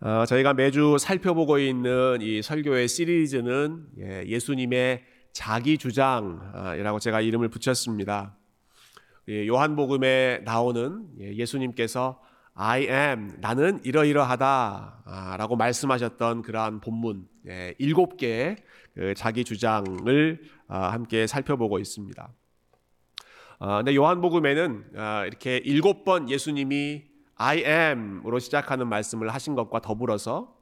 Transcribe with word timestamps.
어, 0.00 0.24
저희가 0.26 0.54
매주 0.54 0.96
살펴보고 0.96 1.58
있는 1.58 2.18
이 2.20 2.40
설교의 2.40 2.86
시리즈는 2.86 3.86
예, 3.98 4.38
수님의 4.38 5.02
자기 5.32 5.76
주장이라고 5.76 7.00
제가 7.00 7.20
이름을 7.20 7.48
붙였습니다. 7.48 8.36
예, 9.28 9.44
요한복음에 9.48 10.42
나오는 10.44 11.08
예, 11.20 11.34
예수님께서 11.34 12.22
I 12.54 12.82
am 12.82 13.38
나는 13.40 13.80
이러이러하다라고 13.82 15.56
말씀하셨던 15.56 16.42
그러한 16.42 16.80
본문 16.80 17.26
예, 17.48 17.74
일곱 17.78 18.16
개의 18.18 18.56
그 18.94 19.14
자기 19.14 19.42
주장을 19.42 20.40
아, 20.68 20.92
함께 20.92 21.26
살펴보고 21.26 21.80
있습니다. 21.80 22.32
아, 23.58 23.76
근데 23.78 23.96
요한복음에는 23.96 24.84
아, 24.96 25.24
이렇게 25.26 25.56
일곱 25.56 26.04
번 26.04 26.30
예수님이 26.30 27.17
I 27.38 27.64
am으로 27.64 28.38
시작하는 28.40 28.88
말씀을 28.88 29.32
하신 29.32 29.54
것과 29.54 29.80
더불어서 29.80 30.56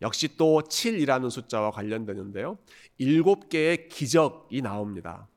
역시 0.00 0.36
또 0.36 0.62
7이라는 0.62 1.28
숫자와 1.28 1.72
관련되는데요. 1.72 2.56
일곱 2.98 3.48
개의 3.48 3.88
기적이 3.88 4.62
나옵니다. 4.62 5.28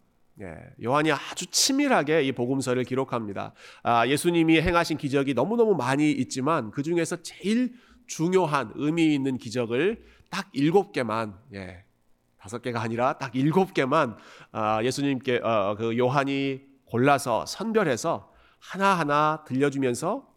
예, 0.42 0.56
요한이 0.84 1.12
아주 1.12 1.46
치밀하게 1.48 2.24
이 2.24 2.32
복음서를 2.32 2.84
기록합니다. 2.86 3.54
아, 3.84 4.08
예수님이 4.08 4.62
행하신 4.62 4.98
기적이 4.98 5.34
너무너무 5.34 5.76
많이 5.76 6.12
있지만 6.12 6.72
그 6.72 6.82
중에서 6.82 7.22
제일 7.22 7.74
중요한 8.08 8.72
의미 8.76 9.14
있는 9.14 9.38
기적을 9.38 10.04
딱 10.30 10.50
일곱 10.54 10.92
개만, 10.92 11.38
예, 11.54 11.84
다섯 12.38 12.62
개가 12.62 12.82
아니라 12.82 13.18
딱 13.18 13.36
일곱 13.36 13.74
개만 13.74 14.18
아, 14.52 14.84
예수님께 14.84 15.38
어, 15.44 15.76
그 15.78 15.98
요한이 15.98 16.62
골라서 16.86 17.46
선별해서 17.46 18.32
하나하나 18.60 19.44
들려주면서 19.48 20.33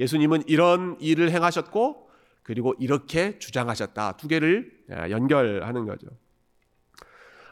예수님은 0.00 0.44
이런 0.46 0.96
일을 0.98 1.30
행하셨고 1.30 2.10
그리고 2.42 2.74
이렇게 2.80 3.38
주장하셨다. 3.38 4.16
두 4.16 4.26
개를 4.26 4.72
아, 4.90 5.10
연결하는 5.10 5.86
거죠. 5.86 6.08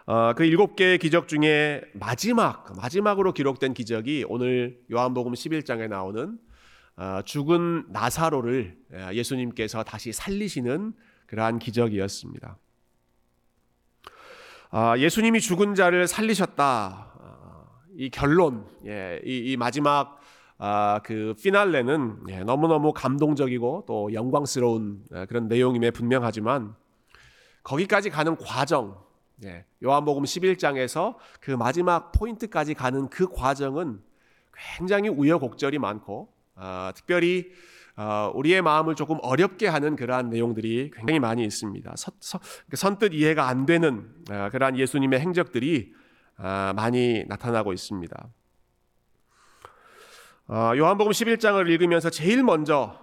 어, 0.06 0.32
그 0.34 0.44
일곱 0.44 0.74
개의 0.74 0.98
기적 0.98 1.28
중에 1.28 1.82
마지막 1.92 2.74
마지막으로 2.74 3.34
기록된 3.34 3.74
기적이 3.74 4.24
오늘 4.26 4.80
요한복음 4.90 5.34
11장에 5.34 5.88
나오는 5.88 6.38
어, 6.96 7.20
죽은 7.22 7.84
나사로를 7.90 8.78
아, 8.94 9.12
예수님께서 9.12 9.82
다시 9.82 10.12
살리시는 10.12 10.94
그러한 11.26 11.58
기적이었습니다. 11.58 12.56
아, 14.70 14.98
예수님이 14.98 15.40
죽은 15.40 15.74
자를 15.74 16.08
살리셨다. 16.08 17.08
이 18.00 18.10
결론, 18.10 18.64
예, 18.86 19.20
이, 19.24 19.56
마지막 19.56 20.17
아, 20.58 21.00
그 21.04 21.34
피날레는 21.40 22.24
예, 22.30 22.40
너무너무 22.40 22.92
감동적이고 22.92 23.84
또 23.86 24.12
영광스러운 24.12 25.04
예, 25.14 25.26
그런 25.26 25.46
내용임에 25.46 25.92
분명하지만 25.92 26.74
거기까지 27.62 28.10
가는 28.10 28.36
과정, 28.36 28.98
예, 29.44 29.64
요한복음 29.84 30.24
11장에서 30.24 31.14
그 31.40 31.52
마지막 31.52 32.10
포인트까지 32.10 32.74
가는 32.74 33.08
그 33.08 33.28
과정은 33.28 34.00
굉장히 34.76 35.08
우여곡절이 35.08 35.78
많고 35.78 36.32
어, 36.56 36.90
특별히 36.92 37.52
어, 37.96 38.32
우리의 38.34 38.62
마음을 38.62 38.96
조금 38.96 39.18
어렵게 39.22 39.68
하는 39.68 39.94
그러한 39.94 40.28
내용들이 40.30 40.90
굉장히 40.92 41.20
많이 41.20 41.44
있습니다. 41.44 41.94
서, 41.96 42.12
서, 42.18 42.40
그 42.68 42.76
선뜻 42.76 43.14
이해가 43.14 43.46
안 43.46 43.64
되는 43.64 44.08
어, 44.28 44.48
그러한 44.50 44.76
예수님의 44.76 45.20
행적들이 45.20 45.92
어, 46.36 46.72
많이 46.74 47.24
나타나고 47.28 47.72
있습니다. 47.72 48.28
어, 50.50 50.72
요한복음 50.74 51.12
11장을 51.12 51.68
읽으면서 51.68 52.08
제일 52.08 52.42
먼저 52.42 52.98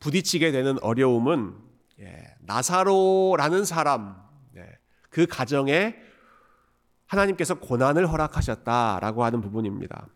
부딪히게 0.00 0.52
되는 0.52 0.76
어려움은 0.82 1.54
예, 2.00 2.34
나사로라는 2.40 3.64
사람 3.64 4.16
예, 4.54 4.78
그 5.08 5.26
가정에 5.26 5.96
하나님께서 7.06 7.58
고난을 7.58 8.12
허락하셨다라고 8.12 9.24
하는 9.24 9.40
부분입니다. 9.40 10.08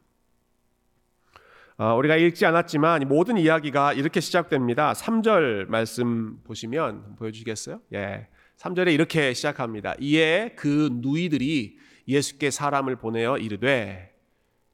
어, 1.79 1.95
우리가 1.97 2.17
읽지 2.17 2.45
않았지만 2.45 3.09
모든 3.09 3.39
이야기가 3.39 3.95
이렇게 3.95 4.21
시작됩니다. 4.21 4.93
3절 4.93 5.69
말씀 5.69 6.39
보시면 6.45 7.17
보여주시겠어요? 7.17 7.81
예. 7.95 8.29
3절에 8.59 8.93
이렇게 8.93 9.33
시작합니다. 9.33 9.95
이에 10.01 10.53
그 10.55 10.91
누이들이 10.93 11.79
예수께 12.07 12.51
사람을 12.51 12.97
보내어 12.97 13.39
이르되 13.39 14.12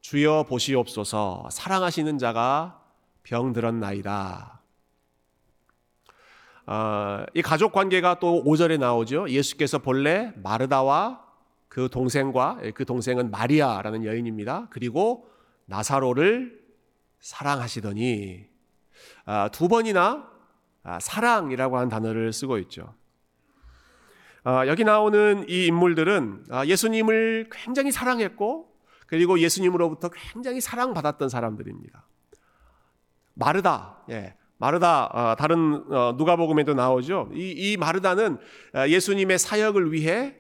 주여 0.00 0.44
보시옵소서 0.48 1.48
사랑하시는 1.50 2.18
자가 2.18 2.82
병들었나이다. 3.22 4.62
어, 6.66 7.24
이 7.34 7.42
가족 7.42 7.72
관계가 7.72 8.18
또 8.18 8.44
5절에 8.44 8.78
나오죠. 8.78 9.28
예수께서 9.30 9.78
본래 9.78 10.32
마르다와 10.36 11.24
그 11.68 11.88
동생과 11.90 12.60
그 12.74 12.84
동생은 12.84 13.30
마리아라는 13.30 14.04
여인입니다. 14.04 14.68
그리고 14.70 15.30
나사로를 15.66 16.58
사랑하시더니 17.20 18.46
아, 19.24 19.48
두 19.48 19.68
번이나 19.68 20.28
아, 20.82 20.98
사랑이라고 21.00 21.76
하는 21.76 21.88
단어를 21.88 22.32
쓰고 22.32 22.58
있죠. 22.58 22.94
아, 24.44 24.66
여기 24.66 24.84
나오는 24.84 25.44
이 25.48 25.66
인물들은 25.66 26.46
아, 26.50 26.64
예수님을 26.64 27.50
굉장히 27.52 27.92
사랑했고 27.92 28.67
그리고 29.08 29.40
예수님으로부터 29.40 30.10
굉장히 30.10 30.60
사랑받았던 30.60 31.28
사람들입니다. 31.28 32.06
마르다, 33.34 34.04
예. 34.10 34.34
마르다 34.58 35.06
어, 35.06 35.36
다른 35.36 35.84
어, 35.90 36.14
누가복음에도 36.18 36.74
나오죠. 36.74 37.30
이, 37.32 37.50
이 37.56 37.76
마르다는 37.76 38.38
어, 38.74 38.86
예수님의 38.86 39.38
사역을 39.38 39.92
위해 39.92 40.36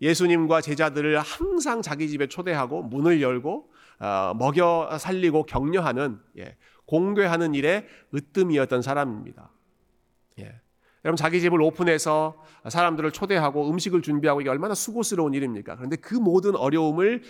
예수님과 0.00 0.60
제자들을 0.60 1.18
항상 1.20 1.82
자기 1.82 2.08
집에 2.08 2.26
초대하고 2.26 2.82
문을 2.82 3.22
열고 3.22 3.70
먹여 4.38 4.98
살리고 5.00 5.44
격려하는 5.44 6.20
예, 6.38 6.56
공교하는 6.84 7.54
일에 7.54 7.86
으뜸이었던 8.14 8.82
사람입니다. 8.82 9.50
예. 10.40 10.60
여러분 11.04 11.16
자기 11.16 11.40
집을 11.40 11.60
오픈해서 11.60 12.42
사람들을 12.68 13.12
초대하고 13.12 13.70
음식을 13.70 14.02
준비하고 14.02 14.40
이게 14.40 14.50
얼마나 14.50 14.74
수고스러운 14.74 15.34
일입니까? 15.34 15.76
그런데 15.76 15.96
그 15.96 16.14
모든 16.14 16.56
어려움을 16.56 17.22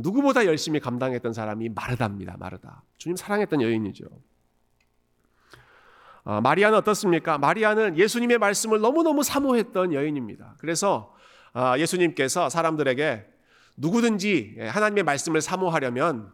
누구보다 0.00 0.46
열심히 0.46 0.80
감당했던 0.80 1.32
사람이 1.32 1.68
마르다입니다. 1.68 2.36
마르다. 2.38 2.82
주님 2.98 3.16
사랑했던 3.16 3.62
여인이죠. 3.62 4.06
어, 6.24 6.40
마리아는 6.40 6.78
어떻습니까? 6.78 7.38
마리아는 7.38 7.96
예수님의 7.96 8.38
말씀을 8.38 8.80
너무너무 8.80 9.22
사모했던 9.22 9.94
여인입니다. 9.94 10.56
그래서 10.58 11.14
어, 11.54 11.74
예수님께서 11.78 12.48
사람들에게 12.48 13.26
누구든지 13.76 14.58
하나님의 14.60 15.04
말씀을 15.04 15.40
사모하려면 15.40 16.32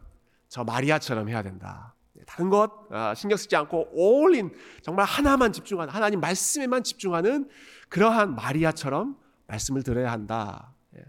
저 0.49 0.65
마리아처럼 0.65 1.29
해야 1.29 1.43
된다. 1.43 1.96
다른 2.27 2.51
것 2.51 2.71
아, 2.91 3.15
신경 3.15 3.37
쓰지 3.39 3.57
않고 3.57 3.89
올인 3.93 4.53
정말 4.83 5.07
하나만 5.07 5.53
집중하는 5.53 5.93
하나님 5.93 6.21
말씀에만 6.21 6.83
집중하는 6.83 7.49
그러한 7.89 8.35
마리아처럼 8.35 9.17
말씀을 9.47 9.83
들어야 9.83 10.11
한다. 10.11 10.75
예. 10.97 11.05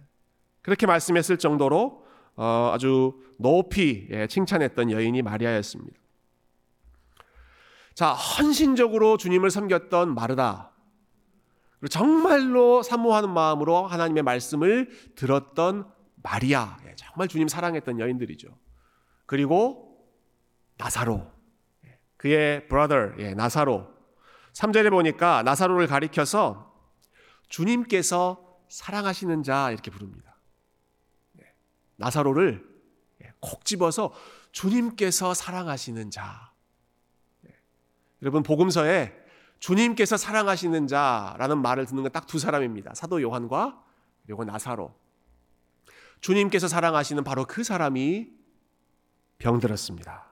그렇게 0.61 0.85
말씀했을 0.85 1.37
정도로 1.37 2.05
어, 2.35 2.71
아주 2.71 3.19
높이 3.39 4.07
예, 4.11 4.27
칭찬했던 4.27 4.91
여인이 4.91 5.21
마리아였습니다. 5.23 5.97
자, 7.95 8.13
헌신적으로 8.13 9.17
주님을 9.17 9.49
섬겼던 9.49 10.13
마르다. 10.13 10.71
정말로 11.89 12.83
사모하는 12.83 13.31
마음으로 13.31 13.87
하나님의 13.87 14.21
말씀을 14.21 14.89
들었던 15.15 15.91
마리아. 16.21 16.77
예, 16.85 16.93
정말 16.95 17.27
주님 17.27 17.47
사랑했던 17.47 17.99
여인들이죠. 17.99 18.49
그리고 19.25 19.86
나사로. 20.77 21.31
그의 22.17 22.67
브라더, 22.67 23.13
예, 23.19 23.33
나사로. 23.33 23.87
3절에 24.53 24.89
보니까 24.89 25.43
나사로를 25.43 25.87
가리켜서 25.87 26.73
주님께서 27.49 28.59
사랑하시는 28.69 29.43
자 29.43 29.71
이렇게 29.71 29.91
부릅니다. 29.91 30.35
예, 31.39 31.43
나사로를 31.97 32.65
예, 33.23 33.33
콕 33.39 33.63
집어서 33.65 34.13
주님께서 34.51 35.33
사랑하시는 35.33 36.09
자. 36.09 36.51
예, 37.47 37.55
여러분 38.23 38.41
복음서에 38.43 39.13
주님께서 39.59 40.17
사랑하시는 40.17 40.87
자라는 40.87 41.59
말을 41.61 41.85
듣는 41.85 42.03
건 42.03 42.11
딱 42.11 42.25
두 42.27 42.39
사람입니다. 42.39 42.93
사도 42.95 43.21
요한과 43.21 43.83
그리고 44.25 44.43
나사로. 44.43 44.93
주님께서 46.21 46.67
사랑하시는 46.67 47.23
바로 47.23 47.45
그 47.45 47.63
사람이 47.63 48.31
병들었습니다. 49.37 50.26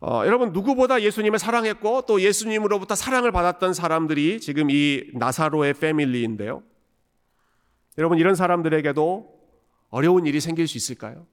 어, 0.00 0.22
여러분 0.26 0.52
누구보다 0.52 1.00
예수님을 1.00 1.38
사랑했고 1.38 2.02
또 2.02 2.20
예수님으로부터 2.20 2.94
사랑을 2.94 3.32
받았던 3.32 3.74
사람들이 3.74 4.40
지금 4.40 4.70
이 4.70 5.10
나사로의 5.14 5.74
패밀리인데요. 5.74 6.62
여러분 7.98 8.18
이런 8.18 8.34
사람들에게도 8.34 9.36
어려운 9.88 10.26
일이 10.26 10.40
생길 10.40 10.68
수 10.68 10.76
있을까요? 10.76 11.26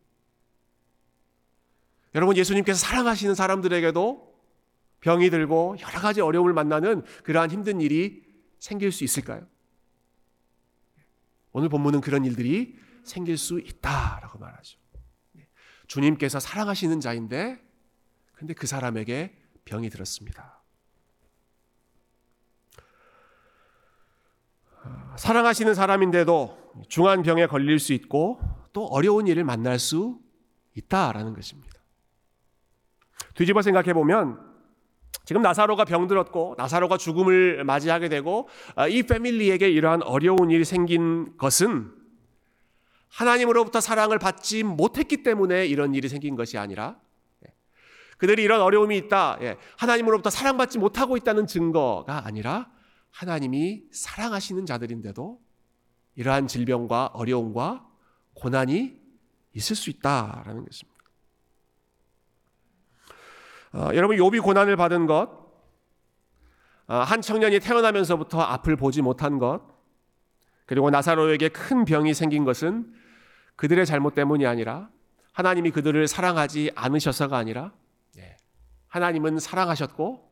여러분 2.15 2.37
예수님께서 2.37 2.79
사랑하시는 2.79 3.35
사람들에게도 3.35 4.33
병이 5.01 5.29
들고 5.29 5.75
여러 5.81 5.99
가지 5.99 6.21
어려움을 6.21 6.53
만나는 6.53 7.03
그러한 7.23 7.51
힘든 7.51 7.81
일이 7.81 8.23
생길 8.59 8.91
수 8.93 9.03
있을까요? 9.03 9.45
오늘 11.51 11.67
본문은 11.67 11.99
그런 11.99 12.23
일들이 12.23 12.77
생길 13.03 13.37
수 13.37 13.59
있다라고 13.59 14.39
말하죠. 14.39 14.79
주님께서 15.87 16.39
사랑하시는 16.39 17.01
자인데 17.01 17.61
근데 18.43 18.53
그 18.53 18.67
사람에게 18.67 19.33
병이 19.63 19.89
들었습니다. 19.89 20.61
사랑하시는 25.15 25.73
사람인데도 25.73 26.73
중한 26.89 27.23
병에 27.23 27.47
걸릴 27.47 27.79
수 27.79 27.93
있고 27.93 28.41
또 28.73 28.85
어려운 28.87 29.27
일을 29.27 29.45
만날 29.45 29.79
수 29.79 30.19
있다라는 30.75 31.33
것입니다. 31.35 31.79
뒤집어 33.35 33.61
생각해 33.61 33.93
보면 33.93 34.41
지금 35.23 35.41
나사로가 35.41 35.85
병들었고 35.85 36.55
나사로가 36.57 36.97
죽음을 36.97 37.63
맞이하게 37.63 38.09
되고 38.09 38.49
아, 38.75 38.89
이 38.89 39.03
패밀리에게 39.03 39.69
이러한 39.69 40.03
어려운 40.03 40.51
일이 40.51 40.65
생긴 40.65 41.37
것은 41.37 41.93
하나님으로부터 43.07 43.79
사랑을 43.79 44.19
받지 44.19 44.63
못했기 44.63 45.23
때문에 45.23 45.65
이런 45.65 45.95
일이 45.95 46.09
생긴 46.09 46.35
것이 46.35 46.57
아니라 46.57 46.97
예, 46.97 47.02
그들이 48.23 48.41
이런 48.41 48.61
어려움이 48.61 48.95
있다. 48.95 49.37
예, 49.41 49.57
하나님으로부터 49.77 50.29
사랑받지 50.29 50.79
못하고 50.79 51.17
있다는 51.17 51.45
증거가 51.45 52.25
아니라 52.25 52.71
하나님이 53.11 53.83
사랑하시는 53.91 54.65
자들인데도 54.65 55.41
이러한 56.15 56.47
질병과 56.47 57.07
어려움과 57.07 57.85
고난이 58.33 58.97
있을 59.51 59.75
수 59.75 59.89
있다라는 59.89 60.63
것입니다. 60.63 61.03
어, 63.73 63.89
여러분 63.93 64.15
욥이 64.15 64.41
고난을 64.41 64.77
받은 64.77 65.05
것, 65.05 65.29
어, 66.87 66.95
한 66.95 67.19
청년이 67.19 67.59
태어나면서부터 67.59 68.39
앞을 68.39 68.77
보지 68.77 69.01
못한 69.01 69.37
것, 69.37 69.63
그리고 70.65 70.89
나사로에게 70.89 71.49
큰 71.49 71.83
병이 71.83 72.13
생긴 72.13 72.45
것은 72.45 72.89
그들의 73.57 73.85
잘못 73.85 74.15
때문이 74.15 74.45
아니라 74.45 74.89
하나님이 75.33 75.71
그들을 75.71 76.07
사랑하지 76.07 76.71
않으셔서가 76.73 77.35
아니라 77.35 77.73
예, 77.73 77.82
하나님은 78.93 79.39
사랑하셨고 79.39 80.31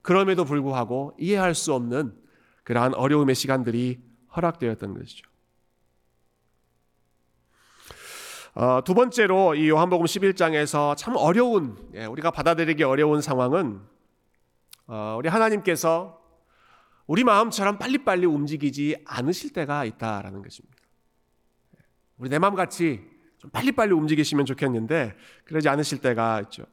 그럼에도 0.00 0.46
불구하고 0.46 1.14
이해할 1.18 1.54
수 1.54 1.74
없는 1.74 2.16
그러한 2.64 2.94
어려움의 2.94 3.34
시간들이 3.34 4.00
허락되었던 4.34 4.94
것이죠. 4.94 5.28
어, 8.54 8.82
두 8.84 8.94
번째로 8.94 9.54
이 9.54 9.68
요한복음 9.68 10.06
11장에서 10.06 10.96
참 10.96 11.14
어려운 11.14 11.76
예, 11.94 12.06
우리가 12.06 12.30
받아들이기 12.30 12.84
어려운 12.84 13.20
상황은 13.20 13.82
어, 14.86 15.16
우리 15.18 15.28
하나님께서 15.28 16.22
우리 17.06 17.22
마음처럼 17.22 17.76
빨리빨리 17.76 18.24
움직이지 18.24 19.02
않으실 19.04 19.52
때가 19.52 19.84
있다라는 19.84 20.40
것입니다. 20.42 20.76
우리 22.16 22.30
내 22.30 22.38
마음 22.38 22.54
같이 22.54 23.02
좀 23.36 23.50
빨리빨리 23.50 23.92
움직이시면 23.92 24.46
좋겠는데 24.46 25.14
그러지 25.44 25.68
않으실 25.68 26.00
때가 26.00 26.40
있죠. 26.44 26.64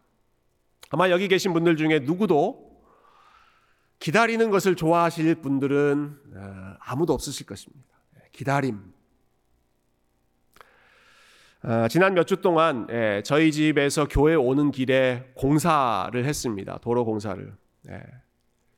아마 0.89 1.09
여기 1.09 1.27
계신 1.27 1.53
분들 1.53 1.75
중에 1.77 1.99
누구도 1.99 2.67
기다리는 3.99 4.49
것을 4.51 4.75
좋아하실 4.75 5.35
분들은 5.35 6.17
어, 6.35 6.73
아무도 6.79 7.13
없으실 7.13 7.45
것입니다. 7.45 7.87
예, 8.15 8.29
기다림, 8.31 8.93
어, 11.63 11.87
지난 11.89 12.13
몇 12.13 12.25
주 12.25 12.37
동안 12.37 12.87
예, 12.91 13.21
저희 13.25 13.51
집에서 13.51 14.07
교회 14.07 14.35
오는 14.35 14.71
길에 14.71 15.31
공사를 15.33 16.23
했습니다. 16.23 16.77
도로 16.79 17.03
공사를. 17.05 17.53
예, 17.89 18.01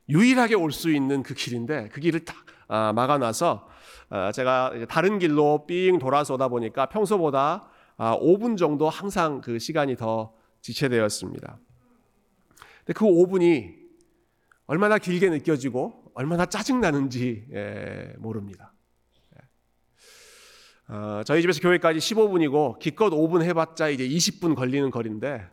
유일하게 0.08 0.54
올 0.54 0.72
수 0.72 0.90
있는 0.90 1.22
그 1.22 1.34
길인데 1.34 1.88
그 1.92 2.00
길을 2.00 2.24
딱 2.24 2.36
아, 2.66 2.92
막아놔서 2.92 3.68
어, 4.10 4.30
제가 4.32 4.86
다른 4.88 5.18
길로 5.18 5.66
삥 5.66 5.98
돌아서 5.98 6.34
오다 6.34 6.48
보니까 6.48 6.86
평소보다 6.86 7.68
아, 7.96 8.16
5분 8.18 8.56
정도 8.56 8.88
항상 8.88 9.40
그 9.40 9.58
시간이 9.58 9.96
더 9.96 10.32
지체되었습니다. 10.62 11.58
그 12.94 13.04
5분이 13.04 13.74
얼마나 14.66 14.98
길게 14.98 15.30
느껴지고 15.30 16.12
얼마나 16.14 16.46
짜증나는지 16.46 17.46
예, 17.52 18.14
모릅니다. 18.18 18.72
어, 20.88 21.22
저희 21.24 21.40
집에서 21.40 21.60
교회까지 21.60 22.00
15분이고 22.00 22.80
기껏 22.80 23.10
5분 23.10 23.42
해봤자 23.42 23.90
이제 23.90 24.08
20분 24.08 24.56
걸리는 24.56 24.90
거리인데 24.90 25.46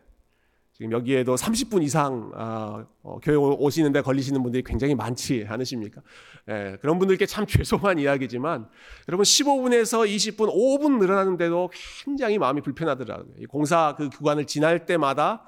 지금 0.72 0.90
여기에도 0.90 1.36
30분 1.36 1.82
이상 1.84 2.32
어, 2.34 2.84
어, 3.02 3.18
교회 3.20 3.36
오시는데 3.36 4.00
걸리시는 4.00 4.42
분들이 4.42 4.64
굉장히 4.64 4.96
많지 4.96 5.46
않으십니까? 5.48 6.00
예, 6.48 6.76
그런 6.80 6.98
분들께 6.98 7.26
참 7.26 7.46
죄송한 7.50 8.00
이야기지만 8.00 8.68
여러분 9.08 9.22
15분에서 9.22 10.08
20분, 10.08 10.52
5분 10.52 10.98
늘어나는데도 10.98 11.70
굉장히 12.04 12.38
마음이 12.38 12.60
불편하더라고요. 12.60 13.46
공사 13.48 13.94
그 13.96 14.08
구간을 14.10 14.46
지날 14.46 14.86
때마다 14.86 15.44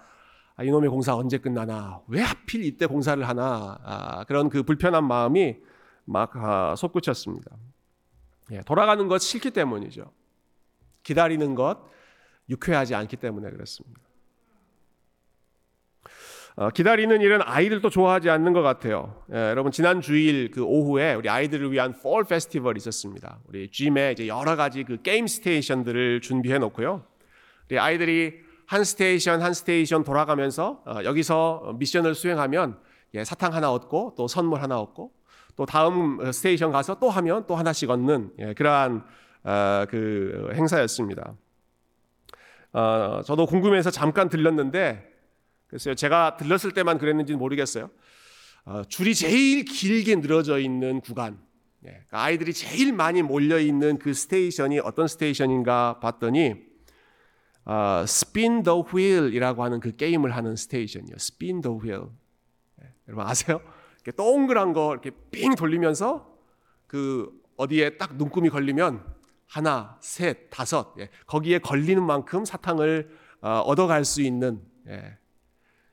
아, 0.61 0.63
이놈의 0.63 0.91
공사 0.91 1.17
언제 1.17 1.39
끝나나? 1.39 2.03
왜 2.07 2.21
하필 2.21 2.67
이때 2.67 2.85
공사를 2.85 3.27
하나? 3.27 3.79
아, 3.83 4.25
그런 4.25 4.51
그 4.51 4.63
불편한 4.63 5.05
마음이 5.05 5.57
막 6.05 6.37
아, 6.37 6.77
솟구쳤습니다. 6.77 7.57
예, 8.53 8.61
돌아가는 8.67 9.09
것 9.09 9.23
싫기 9.23 9.53
때문이죠. 9.53 10.13
기다리는 11.03 11.55
것 11.55 11.79
유쾌하지 12.51 12.95
않기 12.95 13.17
때문에 13.17 13.51
그렇습니다. 13.51 14.03
어, 16.57 16.69
기다리는 16.69 17.23
일은 17.23 17.41
아이들도 17.43 17.89
좋아하지 17.89 18.29
않는 18.29 18.53
것 18.53 18.61
같아요. 18.61 19.25
예, 19.33 19.37
여러분 19.37 19.73
지난 19.73 20.03
주일 20.03 20.51
그 20.51 20.63
오후에 20.63 21.15
우리 21.15 21.31
아이들을 21.31 21.73
위한 21.73 21.95
Fall 21.97 22.25
Festival 22.27 22.77
있었습니다. 22.77 23.39
우리 23.47 23.71
gym에 23.71 24.13
이제 24.13 24.29
여러 24.29 24.57
가지 24.57 24.85
그 24.85 25.01
게임 25.01 25.27
station들을 25.27 26.21
준비해 26.21 26.59
놓고요. 26.59 27.07
우리 27.71 27.79
아이들이 27.79 28.50
한 28.71 28.85
station 28.85 29.43
한 29.43 29.53
station 29.53 30.05
돌아가면서 30.05 30.81
어, 30.87 31.03
여기서 31.03 31.75
미션을 31.81 32.15
수행하면 32.15 32.79
예, 33.15 33.25
사탕 33.25 33.53
하나 33.53 33.73
얻고 33.73 34.15
또 34.17 34.29
선물 34.29 34.63
하나 34.63 34.79
얻고 34.79 35.13
또 35.57 35.67
다음 35.67 36.31
station 36.31 36.71
가서 36.71 37.01
또 37.01 37.11
하면 37.11 37.49
또 37.49 37.57
하나씩 37.57 37.91
얻는 37.91 38.31
예, 38.39 38.55
그러한 38.55 39.03
어, 39.43 39.87
그 39.91 40.53
행사였습니다. 40.55 41.35
어, 42.73 43.23
저도 43.27 43.47
궁금해서 43.47 43.91
잠깐 43.91 44.29
들렸는데 44.29 45.05
글쎄요 45.67 45.97
제가 45.97 46.37
들렀을 46.37 46.71
때만 46.71 46.99
그랬는지는 46.99 47.41
모르겠어요. 47.41 47.91
어, 48.67 48.83
줄이 48.85 49.17
제일 49.17 49.65
길게 49.65 50.15
늘어져 50.15 50.61
있는 50.61 51.01
구간, 51.01 51.41
예, 51.87 51.89
그러니까 51.89 52.23
아이들이 52.23 52.53
제일 52.53 52.93
많이 52.93 53.21
몰려 53.21 53.59
있는 53.59 53.99
그 53.99 54.15
station이 54.15 54.79
어떤 54.79 55.09
station인가 55.09 55.99
봤더니 55.99 56.70
어, 57.71 58.03
Spin 58.03 58.65
the 58.65 58.83
Wheel이라고 58.93 59.63
하는 59.63 59.79
그 59.79 59.95
게임을 59.95 60.35
하는 60.35 60.57
station이요. 60.57 61.15
Spin 61.15 61.61
the 61.61 61.79
Wheel. 61.79 62.09
예, 62.83 62.93
여러분 63.07 63.25
아세요? 63.25 63.61
이렇게 63.95 64.11
동그란 64.11 64.73
거 64.73 64.91
이렇게 64.93 65.13
삥 65.31 65.55
돌리면서 65.55 66.37
그 66.89 67.31
어디에 67.57 67.97
딱 67.97 68.17
눈금이 68.17 68.51
걸리면 68.51 69.05
하나, 69.47 69.97
셋, 70.01 70.51
다섯 70.51 70.97
예, 70.99 71.11
거기에 71.29 71.61
걸리는 71.61 72.03
만큼 72.03 72.45
사탕을 72.45 73.09
어, 73.43 73.61
얻어갈 73.61 74.05
수 74.05 74.21
있는 74.21 74.61
예. 74.89 75.17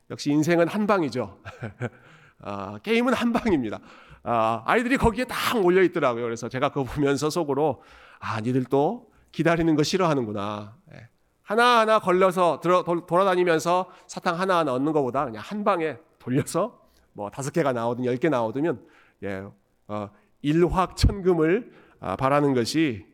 역시 0.10 0.32
인생은 0.32 0.68
한 0.68 0.88
방이죠. 0.88 1.44
아, 2.42 2.80
게임은 2.82 3.14
한 3.14 3.32
방입니다. 3.32 3.82
아, 4.24 4.64
아이들이 4.66 4.98
거기에 4.98 5.26
딱 5.26 5.62
몰려 5.62 5.84
있더라고요. 5.84 6.24
그래서 6.24 6.50
제가 6.50 6.70
그거 6.70 6.86
보면서 6.86 7.30
속으로 7.30 7.84
아, 8.18 8.42
니들도 8.42 9.12
기다리는 9.32 9.76
거 9.76 9.84
싫어하는구나. 9.84 10.76
예. 10.96 11.10
하나하나 11.48 12.00
걸려서 12.00 12.60
들어, 12.60 12.84
돌아다니면서 12.84 13.89
사탕 14.06 14.38
하나하나 14.38 14.74
얻는 14.74 14.92
것보다 14.92 15.24
그냥 15.24 15.42
한 15.46 15.63
방에 15.63 15.98
돌려서 16.20 16.82
뭐 17.13 17.30
다섯 17.30 17.51
개가 17.51 17.72
나오든 17.72 18.04
열 18.04 18.18
개 18.18 18.27
나오든 18.27 18.86
예, 19.24 19.46
어, 19.88 20.10
일확천금을 20.42 21.72
아, 22.01 22.18
바라는 22.18 22.54
것이 22.54 23.06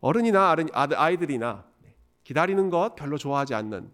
어른이나 0.00 0.56
아이들이나 0.74 1.64
기다리는 2.24 2.70
것 2.70 2.96
별로 2.96 3.16
좋아하지 3.16 3.54
않는 3.54 3.88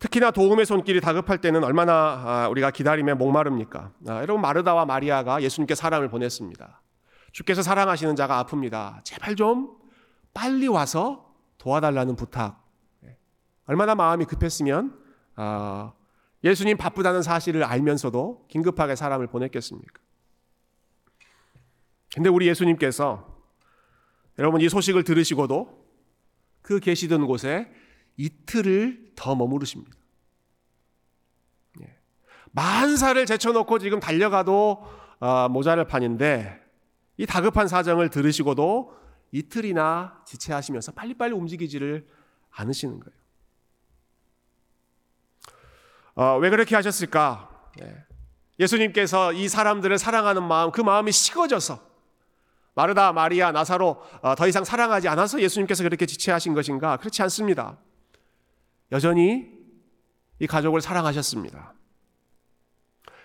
특히나 0.00 0.32
도움의 0.32 0.66
손길이 0.66 1.00
다급할 1.00 1.40
때는 1.40 1.62
얼마나 1.62 1.92
아, 1.94 2.48
우리가 2.48 2.72
기다림에 2.72 3.14
목마릅니까? 3.14 3.92
아, 4.08 4.16
여러분 4.22 4.40
마르다와 4.40 4.86
마리아가 4.86 5.40
예수님께 5.40 5.76
사람을 5.76 6.08
보냈습니다. 6.08 6.82
주께서 7.30 7.62
사랑하시는 7.62 8.16
자가 8.16 8.44
아픕니다. 8.44 9.04
제발 9.04 9.36
좀 9.36 9.76
빨리 10.34 10.66
와서 10.66 11.27
도와달라는 11.68 12.16
부탁. 12.16 12.64
예. 13.04 13.16
얼마나 13.66 13.94
마음이 13.94 14.24
급했으면 14.24 14.98
예수님 16.42 16.78
바쁘다는 16.78 17.20
사실을 17.22 17.62
알면서도 17.62 18.46
긴급하게 18.48 18.96
사람을 18.96 19.26
보냈겠습니까? 19.26 20.00
근데 22.14 22.30
우리 22.30 22.48
예수님께서 22.48 23.36
여러분 24.38 24.62
이 24.62 24.68
소식을 24.70 25.04
들으시고도 25.04 25.86
그 26.62 26.80
계시던 26.80 27.26
곳에 27.26 27.70
이틀을 28.16 29.12
더 29.14 29.34
머무르십니다. 29.34 29.94
만사를 32.52 33.26
제쳐놓고 33.26 33.78
지금 33.78 34.00
달려가도 34.00 34.86
어, 35.20 35.48
모자랄 35.50 35.86
판인데 35.86 36.58
이 37.18 37.26
다급한 37.26 37.68
사정을 37.68 38.08
들으시고도 38.08 38.97
이틀이나 39.32 40.22
지체하시면서 40.26 40.92
빨리빨리 40.92 41.32
움직이지를 41.32 42.06
않으시는 42.50 43.00
거예요. 43.00 43.18
어, 46.14 46.38
왜 46.38 46.50
그렇게 46.50 46.74
하셨을까? 46.74 47.70
예. 47.80 48.04
예수님께서 48.58 49.32
이 49.32 49.48
사람들을 49.48 49.96
사랑하는 49.98 50.42
마음, 50.42 50.72
그 50.72 50.80
마음이 50.80 51.12
식어져서 51.12 51.86
마르다, 52.74 53.12
마리아, 53.12 53.52
나사로 53.52 54.02
어, 54.22 54.34
더 54.34 54.48
이상 54.48 54.64
사랑하지 54.64 55.08
않아서 55.08 55.40
예수님께서 55.40 55.84
그렇게 55.84 56.06
지체하신 56.06 56.54
것인가? 56.54 56.96
그렇지 56.96 57.22
않습니다. 57.22 57.78
여전히 58.90 59.48
이 60.38 60.46
가족을 60.46 60.80
사랑하셨습니다. 60.80 61.74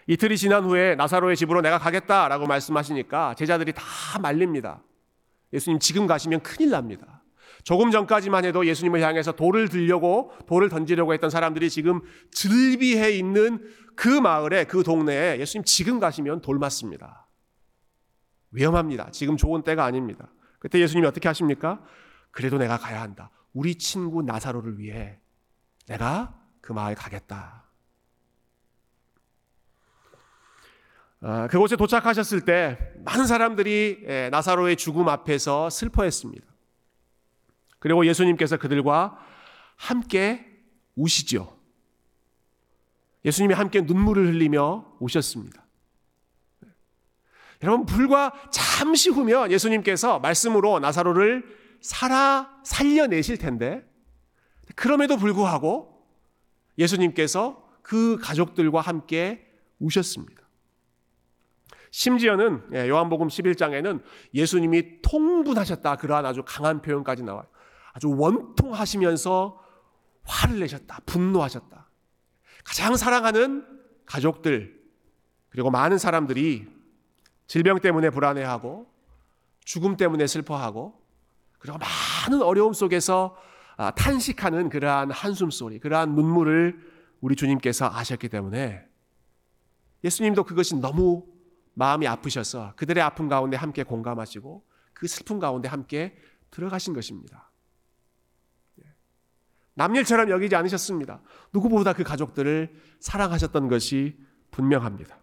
이틀이 0.07 0.37
지난 0.37 0.65
후에 0.65 0.95
나사로의 0.95 1.37
집으로 1.37 1.61
내가 1.61 1.77
가겠다라고 1.77 2.45
말씀하시니까 2.45 3.35
제자들이 3.35 3.73
다 3.73 3.83
말립니다. 4.21 4.81
예수님 5.53 5.79
지금 5.79 6.07
가시면 6.07 6.41
큰일 6.41 6.71
납니다. 6.71 7.23
조금 7.63 7.91
전까지만 7.91 8.43
해도 8.43 8.65
예수님을 8.65 9.01
향해서 9.01 9.33
돌을 9.33 9.69
들려고 9.69 10.33
돌을 10.47 10.67
던지려고 10.69 11.13
했던 11.13 11.29
사람들이 11.29 11.69
지금 11.69 12.01
즐비해 12.31 13.11
있는 13.11 13.65
그 13.95 14.07
마을에 14.09 14.65
그 14.65 14.83
동네에 14.83 15.39
예수님 15.39 15.63
지금 15.63 15.99
가시면 15.99 16.41
돌 16.41 16.59
맞습니다. 16.59 17.27
위험합니다. 18.51 19.11
지금 19.11 19.37
좋은 19.37 19.63
때가 19.63 19.85
아닙니다. 19.85 20.31
그때 20.59 20.79
예수님이 20.79 21.07
어떻게 21.07 21.27
하십니까? 21.27 21.81
그래도 22.31 22.57
내가 22.57 22.77
가야 22.77 23.01
한다. 23.01 23.29
우리 23.53 23.75
친구 23.75 24.23
나사로를 24.23 24.79
위해 24.79 25.19
내가 25.87 26.39
그 26.61 26.73
마을 26.73 26.95
가겠다. 26.95 27.63
아, 31.12 31.12
그곳에 31.49 31.77
도착하셨을 31.77 32.41
때 32.41 32.77
많은 33.05 33.25
사람들이 33.25 34.03
예, 34.07 34.29
나사로의 34.29 34.75
죽음 34.75 35.07
앞에서 35.07 35.69
슬퍼했습니다. 35.69 36.45
그리고 37.79 38.05
예수님께서 38.05 38.57
그들과 38.57 39.17
함께 39.77 40.45
우시죠. 40.95 41.57
예수님이 43.23 43.53
함께 43.53 43.81
눈물을 43.81 44.27
흘리며 44.27 44.97
오셨습니다. 44.99 45.63
여러분 47.63 47.85
불과 47.85 48.33
잠시 48.51 49.09
후면 49.09 49.49
예수님께서 49.51 50.19
말씀으로 50.19 50.79
나사로를 50.79 51.45
살아 51.79 52.49
살려내실 52.65 53.37
텐데 53.37 53.89
그럼에도 54.75 55.15
불구하고 55.15 56.05
예수님께서 56.77 57.63
그 57.81 58.17
가족들과 58.21 58.81
함께 58.81 59.49
우셨습니다. 59.79 60.42
심지어는 61.93 62.63
예, 62.73 62.89
요한복음 62.89 63.27
11장에는 63.27 64.01
예수님이 64.33 65.03
통분하셨다 65.03 65.97
그러한 65.97 66.25
아주 66.25 66.41
강한 66.43 66.81
표현까지 66.81 67.21
나와요. 67.21 67.45
아주 67.93 68.09
원통하시면서 68.09 69.61
화를 70.23 70.59
내셨다. 70.59 71.01
분노하셨다. 71.05 71.87
가장 72.65 72.95
사랑하는 72.95 73.67
가족들 74.07 74.81
그리고 75.49 75.69
많은 75.69 75.99
사람들이 75.99 76.67
질병 77.45 77.79
때문에 77.79 78.09
불안해하고 78.09 78.91
죽음 79.63 79.95
때문에 79.95 80.25
슬퍼하고 80.25 80.99
그리고 81.59 81.77
많은 81.77 82.41
어려움 82.41 82.73
속에서 82.73 83.37
아, 83.77 83.91
탄식하는 83.91 84.69
그러한 84.69 85.11
한숨 85.11 85.51
소리, 85.51 85.77
그러한 85.77 86.15
눈물을 86.15 86.75
우리 87.21 87.35
주님께서 87.35 87.87
아셨기 87.93 88.29
때문에 88.29 88.83
예수님도 90.03 90.43
그것이 90.43 90.75
너무 90.77 91.32
마음이 91.73 92.07
아프셔서 92.07 92.73
그들의 92.75 93.03
아픔 93.03 93.27
가운데 93.27 93.57
함께 93.57 93.83
공감하시고 93.83 94.65
그 94.93 95.07
슬픔 95.07 95.39
가운데 95.39 95.67
함께 95.67 96.15
들어가신 96.51 96.93
것입니다. 96.93 97.51
예. 98.79 98.83
남일처럼 99.73 100.29
여기지 100.29 100.55
않으셨습니다. 100.55 101.21
누구보다 101.51 101.93
그 101.93 102.03
가족들을 102.03 102.75
사랑하셨던 102.99 103.69
것이 103.69 104.17
분명합니다. 104.51 105.17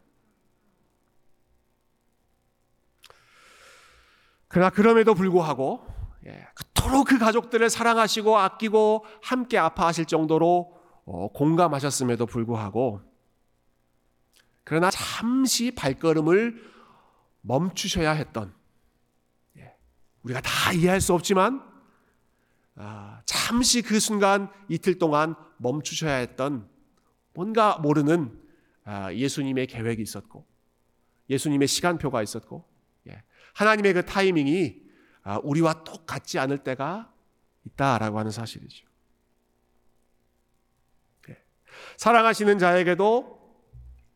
그러나 4.48 4.70
그럼에도 4.70 5.14
불구하고 5.14 5.86
예, 6.26 6.46
그토록 6.54 7.06
그 7.06 7.18
가족들을 7.18 7.70
사랑하시고 7.70 8.36
아끼고 8.36 9.04
함께 9.22 9.56
아파하실 9.56 10.06
정도로 10.06 10.76
어, 11.06 11.28
공감하셨음에도 11.32 12.26
불구하고 12.26 13.00
그러나 14.70 14.88
잠시 14.88 15.72
발걸음을 15.72 16.64
멈추셔야 17.40 18.12
했던 18.12 18.54
예, 19.56 19.74
우리가 20.22 20.40
다 20.42 20.72
이해할 20.72 21.00
수 21.00 21.12
없지만 21.12 21.60
아, 22.76 23.20
잠시 23.24 23.82
그 23.82 23.98
순간 23.98 24.48
이틀 24.68 24.96
동안 24.96 25.34
멈추셔야 25.56 26.14
했던 26.14 26.70
뭔가 27.34 27.78
모르는 27.78 28.40
아, 28.84 29.12
예수님의 29.12 29.66
계획이 29.66 30.00
있었고 30.02 30.46
예수님의 31.30 31.66
시간표가 31.66 32.22
있었고 32.22 32.64
예, 33.08 33.24
하나님의 33.54 33.92
그 33.92 34.04
타이밍이 34.04 34.82
아, 35.24 35.40
우리와 35.42 35.82
똑같지 35.82 36.38
않을 36.38 36.58
때가 36.58 37.12
있다라고 37.64 38.20
하는 38.20 38.30
사실이죠. 38.30 38.86
예, 41.28 41.42
사랑하시는 41.96 42.60
자에게도 42.60 43.39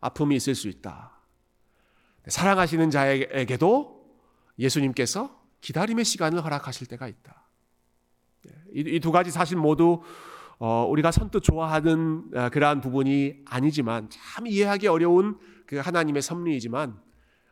아픔이 0.05 0.37
있을 0.37 0.55
수 0.55 0.69
있다. 0.69 1.13
사랑하시는 2.29 2.91
자에게도 2.91 4.05
예수님께서 4.59 5.43
기다림의 5.63 6.05
시간을 6.05 6.45
허락하실 6.45 6.87
때가 6.89 7.09
있다. 7.09 7.49
예, 8.47 8.53
이두 8.75 9.11
가지 9.13 9.31
사실 9.31 9.57
모두 9.57 10.03
어, 10.59 10.87
우리가 10.89 11.11
선뜻 11.11 11.43
좋아하는 11.43 12.25
어, 12.35 12.51
그러한 12.51 12.83
부분이 12.83 13.45
아니지만 13.47 14.11
참 14.11 14.47
이해하기 14.47 14.89
어려운 14.89 15.39
그 15.67 15.77
하나님의 15.77 16.21
섭리이지만 16.21 17.01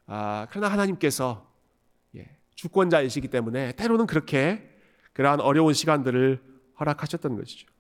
아, 0.07 0.47
그러나 0.51 0.69
하나님께서 0.69 1.51
예, 2.17 2.37
주권자이시기 2.55 3.29
때문에 3.29 3.73
때로는 3.73 4.07
그렇게 4.07 4.79
그러한 5.15 5.41
어려운 5.41 5.73
시간들을 5.73 6.43
허락하셨던 6.79 7.37
것이죠. 7.37 7.72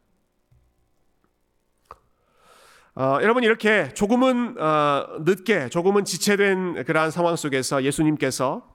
어, 2.95 3.19
여러분 3.23 3.43
이렇게 3.43 3.89
조금은 3.95 4.61
어, 4.61 5.19
늦게 5.21 5.71
조금은 5.71 6.05
지체된 6.05 6.85
그러한 6.85 7.11
상황 7.11 7.37
속에서 7.37 7.85
예수님께서 7.85 8.71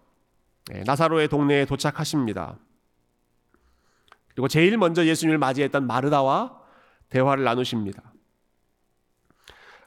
예, 0.74 0.82
나사로의 0.84 1.28
동네에 1.28 1.66
도착하십니다. 1.66 2.58
그리고 4.30 4.48
제일 4.48 4.76
먼저 4.78 5.06
예수님을 5.06 5.38
맞이했던 5.38 5.86
마르다와 5.86 6.60
대화를 7.10 7.44
나누십니다. 7.44 8.12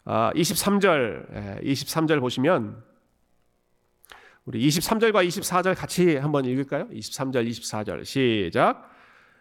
어, 0.04 0.30
23절 0.34 1.62
23절 1.64 2.20
보시면 2.20 2.84
우리 4.44 4.66
23절과 4.66 5.26
24절 5.26 5.76
같이 5.76 6.16
한번 6.16 6.44
읽을까요? 6.44 6.88
23절 6.88 7.48
24절 7.48 8.04
시작 8.04 8.88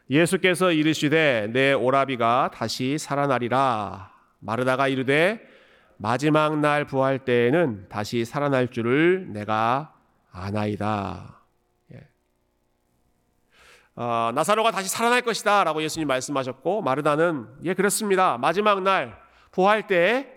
예수께서 0.10 0.72
이르시되 0.72 1.50
내 1.54 1.74
오라비가 1.74 2.50
다시 2.52 2.98
살아나리라 2.98 4.19
마르다가 4.40 4.88
이르되 4.88 5.42
마지막 5.98 6.58
날 6.60 6.86
부활 6.86 7.20
때에는 7.26 7.88
다시 7.90 8.26
살아날 8.26 8.70
줄을 8.70 9.32
내가 9.34 9.94
아나이다. 10.32 11.42
예. 11.94 12.08
어, 13.96 14.32
나사로가 14.34 14.72
다시 14.72 14.88
살아날 14.90 15.22
것이다 15.22 15.64
라고 15.66 15.84
예수님 15.84 16.08
말씀하셨고 16.08 16.82
마르다는 16.82 17.48
예 17.64 17.74
그렇습니다. 17.74 18.38
마지막 18.38 18.82
날 18.82 19.22
부활 19.52 19.88
때에 19.88 20.28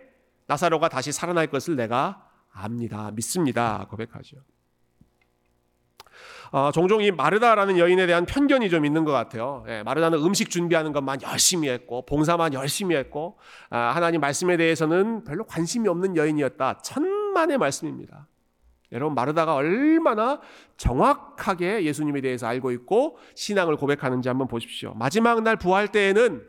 나사로가 0.47 0.89
다시 0.89 1.13
살아날 1.13 1.47
것을 1.47 1.77
내가 1.77 2.29
압니다. 2.53 3.11
믿습니다. 3.13 3.87
고백하죠. 3.89 4.39
어, 6.53 6.71
종종 6.71 7.03
이 7.03 7.11
마르다라는 7.11 7.79
여인에 7.79 8.07
대한 8.07 8.27
편견이 8.27 8.69
좀 8.69 8.85
있는 8.85 9.05
것 9.05 9.13
같아요. 9.13 9.65
예, 9.69 9.83
마르다는 9.83 10.19
음식 10.19 10.51
준비하는 10.51 10.93
것만 10.93 11.23
열심히 11.23 11.71
했고, 11.71 12.05
봉사만 12.05 12.53
열심히 12.53 12.95
했고, 12.95 13.39
아, 13.71 13.93
하나님 13.95 14.21
말씀에 14.21 14.59
대해서는 14.59 15.25
별로 15.25 15.45
관심이 15.45 15.89
없는 15.89 16.15
여인이었다. 16.15 16.79
천만의 16.79 17.57
말씀입니다. 17.57 18.29
여러분, 18.93 19.15
마르다가 19.15 19.55
얼마나 19.55 20.43
정확하게 20.77 21.85
예수님에 21.85 22.21
대해서 22.21 22.47
알고 22.47 22.71
있고, 22.73 23.17
신앙을 23.35 23.77
고백하는지 23.77 24.29
한번 24.29 24.47
보십시오. 24.47 24.93
마지막 24.93 25.41
날 25.43 25.57
부활 25.57 25.89
때에는 25.89 26.47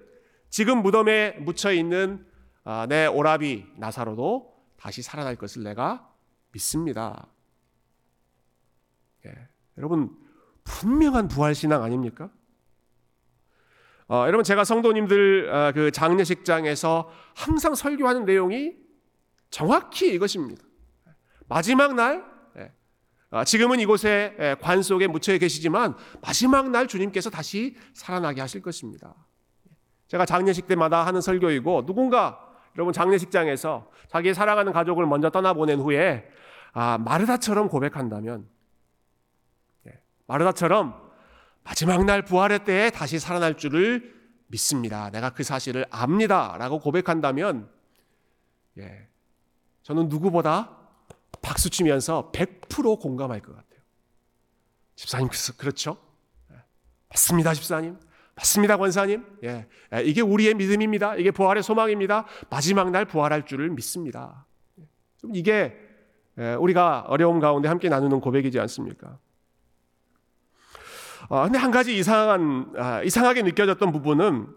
지금 0.50 0.84
무덤에 0.84 1.38
묻혀 1.40 1.72
있는 1.72 2.26
아, 2.66 2.86
내 2.88 3.08
오라비 3.08 3.66
나사로도 3.78 4.54
다시 4.78 5.02
살아날 5.02 5.38
것을 5.38 5.64
내가 5.64 6.10
믿습니다. 6.52 7.28
예. 9.26 9.53
여러분 9.78 10.16
분명한 10.64 11.28
부활 11.28 11.56
신앙 11.56 11.84
아닙니까? 11.84 12.30
어, 14.08 14.26
여러분 14.28 14.44
제가 14.44 14.64
성도님들 14.64 15.50
어, 15.50 15.72
그 15.74 15.92
장례식장에서 15.92 17.10
항상 17.36 17.74
설교하는 17.74 18.26
내용이 18.26 18.76
정확히 19.50 20.14
이것입니다. 20.14 20.64
마지막 21.48 21.94
날, 21.96 22.24
예, 22.58 22.72
아, 23.30 23.44
지금은 23.44 23.80
이곳에 23.80 24.36
예, 24.40 24.56
관 24.60 24.82
속에 24.82 25.08
묻혀 25.08 25.38
계시지만 25.38 25.96
마지막 26.22 26.70
날 26.70 26.88
주님께서 26.88 27.30
다시 27.30 27.76
살아나게 27.94 28.42
하실 28.42 28.62
것입니다. 28.62 29.14
제가 30.08 30.26
장례식 30.26 30.68
때마다 30.68 31.06
하는 31.06 31.22
설교이고 31.22 31.86
누군가 31.86 32.40
여러분 32.76 32.94
장례식장에서 32.94 33.90
자기의 34.10 34.34
사랑하는 34.34 34.74
가족을 34.74 35.06
먼저 35.06 35.30
떠나보낸 35.30 35.80
후에 35.80 36.28
아, 36.74 36.98
마르다처럼 36.98 37.70
고백한다면 37.70 38.48
예, 38.48 38.48
마르다처럼 40.34 41.00
마지막 41.64 42.04
날 42.06 42.24
부활의 42.24 42.66
때에 42.66 42.90
다시 42.90 43.20
살아날 43.20 43.56
줄을 43.56 44.14
믿습니다. 44.48 45.10
내가 45.12 45.30
그 45.30 45.44
사실을 45.44 45.86
압니다. 45.92 46.56
라고 46.58 46.80
고백한다면 46.80 47.70
예, 48.78 49.08
저는 49.84 50.10
누구보다 50.10 50.78
박수 51.42 51.70
치면서 51.70 52.32
100% 52.34 53.00
공감할 53.00 53.42
것 53.42 53.56
같아요. 53.56 53.82
집사님, 54.96 55.30
그렇죠? 55.58 55.98
예, 56.52 56.56
맞습니다, 57.10 57.54
집사님. 57.54 57.98
맞습니다, 58.36 58.78
권사님. 58.78 59.26
예, 59.44 59.68
예, 59.94 60.04
이게 60.04 60.22
우리의 60.22 60.56
믿음입니다. 60.56 61.16
이게 61.16 61.30
부활의 61.30 61.62
소망입니다. 61.62 62.26
마지막 62.50 62.90
날 62.90 63.06
부활할 63.06 63.46
줄을 63.46 63.70
믿습니다. 63.70 64.46
이게 65.34 65.78
예, 66.40 66.56
우리가 66.56 67.06
어려움 67.08 67.40
가운데 67.40 67.68
함께 67.68 67.90
나누는 67.90 68.20
고백이지 68.20 68.60
않습니까? 68.60 69.20
어, 71.30 71.44
근데 71.44 71.58
한 71.58 71.72
가지 71.72 71.98
이상한, 71.98 72.72
아, 72.78 73.02
이상하게 73.04 73.44
느껴졌던 73.44 73.92
부분은 73.92 74.48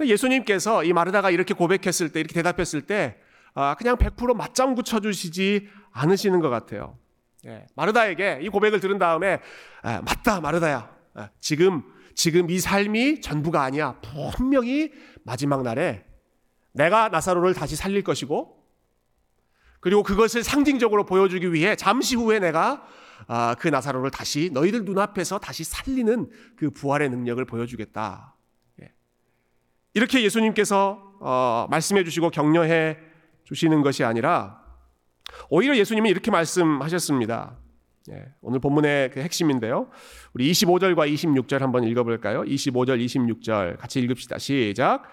예수님께서 0.00 0.84
이 0.84 0.92
마르다가 0.92 1.30
이렇게 1.30 1.54
고백했을 1.54 2.10
때, 2.10 2.20
이렇게 2.20 2.34
대답했을 2.34 2.82
때, 2.82 3.16
아, 3.54 3.74
그냥 3.76 3.96
100% 3.96 4.34
맞장구 4.34 4.82
쳐주시지 4.82 5.68
않으시는 5.92 6.40
것 6.40 6.48
같아요. 6.48 6.96
예, 7.46 7.66
마르다에게 7.74 8.40
이 8.42 8.48
고백을 8.48 8.80
들은 8.80 8.98
다음에, 8.98 9.40
아, 9.82 10.00
맞다, 10.02 10.40
마르다야. 10.40 10.90
아, 11.14 11.28
지금, 11.40 11.82
지금 12.14 12.50
이 12.50 12.58
삶이 12.58 13.20
전부가 13.20 13.62
아니야. 13.62 13.98
분명히 14.36 14.92
마지막 15.24 15.62
날에 15.62 16.04
내가 16.72 17.08
나사로를 17.08 17.54
다시 17.54 17.76
살릴 17.76 18.02
것이고, 18.02 18.62
그리고 19.80 20.02
그것을 20.04 20.44
상징적으로 20.44 21.04
보여주기 21.04 21.52
위해 21.52 21.74
잠시 21.74 22.14
후에 22.14 22.38
내가 22.38 22.86
아, 23.26 23.54
그 23.58 23.68
나사로를 23.68 24.10
다시 24.10 24.50
너희들 24.52 24.84
눈앞에서 24.84 25.38
다시 25.38 25.64
살리는 25.64 26.30
그 26.56 26.70
부활의 26.70 27.10
능력을 27.10 27.44
보여주겠다. 27.44 28.34
예. 28.82 28.92
이렇게 29.94 30.22
예수님께서 30.22 31.12
어, 31.20 31.66
말씀해 31.70 32.04
주시고 32.04 32.30
격려해 32.30 32.98
주시는 33.44 33.82
것이 33.82 34.04
아니라 34.04 34.60
오히려 35.48 35.76
예수님은 35.76 36.10
이렇게 36.10 36.30
말씀하셨습니다. 36.30 37.58
예, 38.10 38.26
오늘 38.40 38.58
본문의 38.58 39.10
그 39.10 39.20
핵심인데요. 39.20 39.88
우리 40.32 40.50
25절과 40.50 41.12
26절 41.12 41.60
한번 41.60 41.84
읽어볼까요? 41.84 42.42
25절, 42.42 43.04
26절 43.04 43.78
같이 43.78 44.00
읽읍시다. 44.00 44.38
시작. 44.38 45.04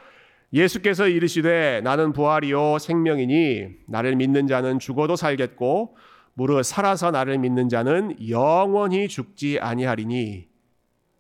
예수께서 0.52 1.08
이르시되 1.08 1.82
나는 1.84 2.12
부활이요 2.12 2.80
생명이니 2.80 3.68
나를 3.88 4.16
믿는 4.16 4.48
자는 4.48 4.80
죽어도 4.80 5.16
살겠고 5.16 5.96
무릇 6.40 6.64
살아서 6.64 7.12
나를 7.12 7.38
믿는 7.38 7.68
자는 7.68 8.16
영원히 8.30 9.10
죽지 9.10 9.60
아니하리니 9.60 10.48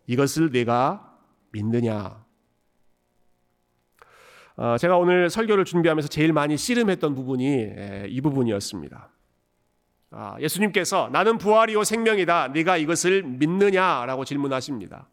이것을 0.07 0.49
내가 0.49 1.17
믿느냐? 1.51 2.23
어, 4.55 4.77
제가 4.77 4.97
오늘 4.97 5.29
설교를 5.29 5.65
준비하면서 5.65 6.07
제일 6.07 6.31
많이 6.31 6.55
씨름했던 6.55 7.15
부분이 7.15 7.69
이 8.07 8.21
부분이었습니다. 8.21 9.09
아, 10.11 10.38
예수님께서 10.39 11.10
나는 11.12 11.38
부활이요 11.38 11.84
생명이다. 11.84 12.49
네가 12.53 12.77
이것을 12.77 13.23
믿느냐라고 13.23 14.23
질문하십니다. 14.23 15.10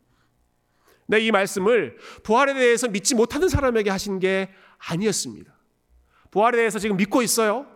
네, 1.08 1.18
이 1.18 1.32
말씀을 1.32 1.96
부활에 2.22 2.54
대해서 2.54 2.86
믿지 2.86 3.16
못하는 3.16 3.48
사람에게 3.48 3.90
하신 3.90 4.20
게 4.20 4.50
아니었습니다. 4.78 5.52
부활에 6.30 6.58
대해서 6.58 6.78
지금 6.78 6.96
믿고 6.96 7.22
있어요. 7.22 7.75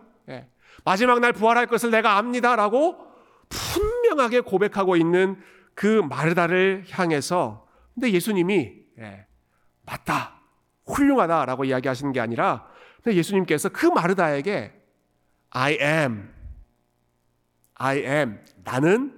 예. 0.81 0.83
마지막 0.83 1.19
날 1.19 1.33
부활할 1.33 1.67
것을 1.67 1.91
내가 1.91 2.17
압니다라고 2.17 2.97
분명하게 3.49 4.41
고백하고 4.41 4.95
있는 4.95 5.41
그 5.73 6.01
마르다를 6.01 6.85
향해서 6.89 7.67
근데 7.93 8.11
예수님이 8.11 8.73
예, 8.99 9.25
맞다, 9.85 10.41
훌륭하다라고 10.85 11.65
이야기하시는 11.65 12.11
게 12.11 12.19
아니라 12.19 12.67
근데 13.03 13.17
예수님께서 13.17 13.69
그 13.69 13.85
마르다에게 13.87 14.73
I 15.49 15.77
am, 15.81 16.29
I 17.75 17.97
am, 17.99 18.39
나는 18.63 19.17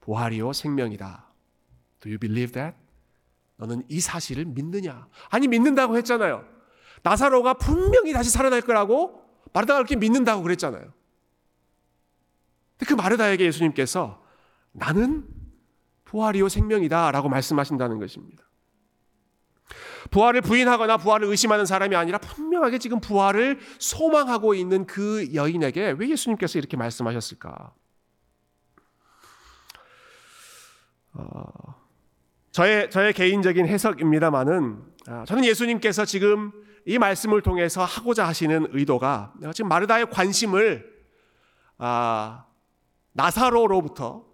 부활이요 0.00 0.52
생명이다. 0.52 1.24
Do 2.00 2.10
you 2.10 2.18
believe 2.18 2.52
that? 2.52 2.76
너는 3.56 3.84
이 3.88 4.00
사실을 4.00 4.44
믿느냐? 4.44 5.06
아니 5.30 5.48
믿는다고 5.48 5.96
했잖아요. 5.96 6.44
나사로가 7.02 7.54
분명히 7.54 8.12
다시 8.12 8.30
살아날 8.30 8.62
거라고 8.62 9.23
마르다가 9.54 9.78
그렇게 9.78 9.96
믿는다고 9.96 10.42
그랬잖아요. 10.42 10.92
그 12.86 12.92
마르다에게 12.92 13.46
예수님께서 13.46 14.22
나는 14.72 15.26
부활이요 16.04 16.48
생명이다 16.48 17.12
라고 17.12 17.28
말씀하신다는 17.28 17.98
것입니다. 17.98 18.44
부활을 20.10 20.42
부인하거나 20.42 20.98
부활을 20.98 21.28
의심하는 21.28 21.64
사람이 21.64 21.96
아니라 21.96 22.18
분명하게 22.18 22.78
지금 22.78 23.00
부활을 23.00 23.58
소망하고 23.78 24.54
있는 24.54 24.86
그 24.86 25.32
여인에게 25.32 25.94
왜 25.98 26.08
예수님께서 26.10 26.58
이렇게 26.58 26.76
말씀하셨을까? 26.76 27.72
어, 31.14 31.44
저의, 32.50 32.90
저의 32.90 33.12
개인적인 33.12 33.66
해석입니다만은 33.66 34.82
아, 35.06 35.24
저는 35.26 35.44
예수님께서 35.44 36.04
지금 36.04 36.52
이 36.86 36.98
말씀을 36.98 37.42
통해서 37.42 37.84
하고자 37.84 38.26
하시는 38.26 38.66
의도가 38.70 39.34
지금 39.54 39.68
마르다의 39.68 40.10
관심을 40.10 40.92
아, 41.78 42.46
나사로로부터 43.12 44.26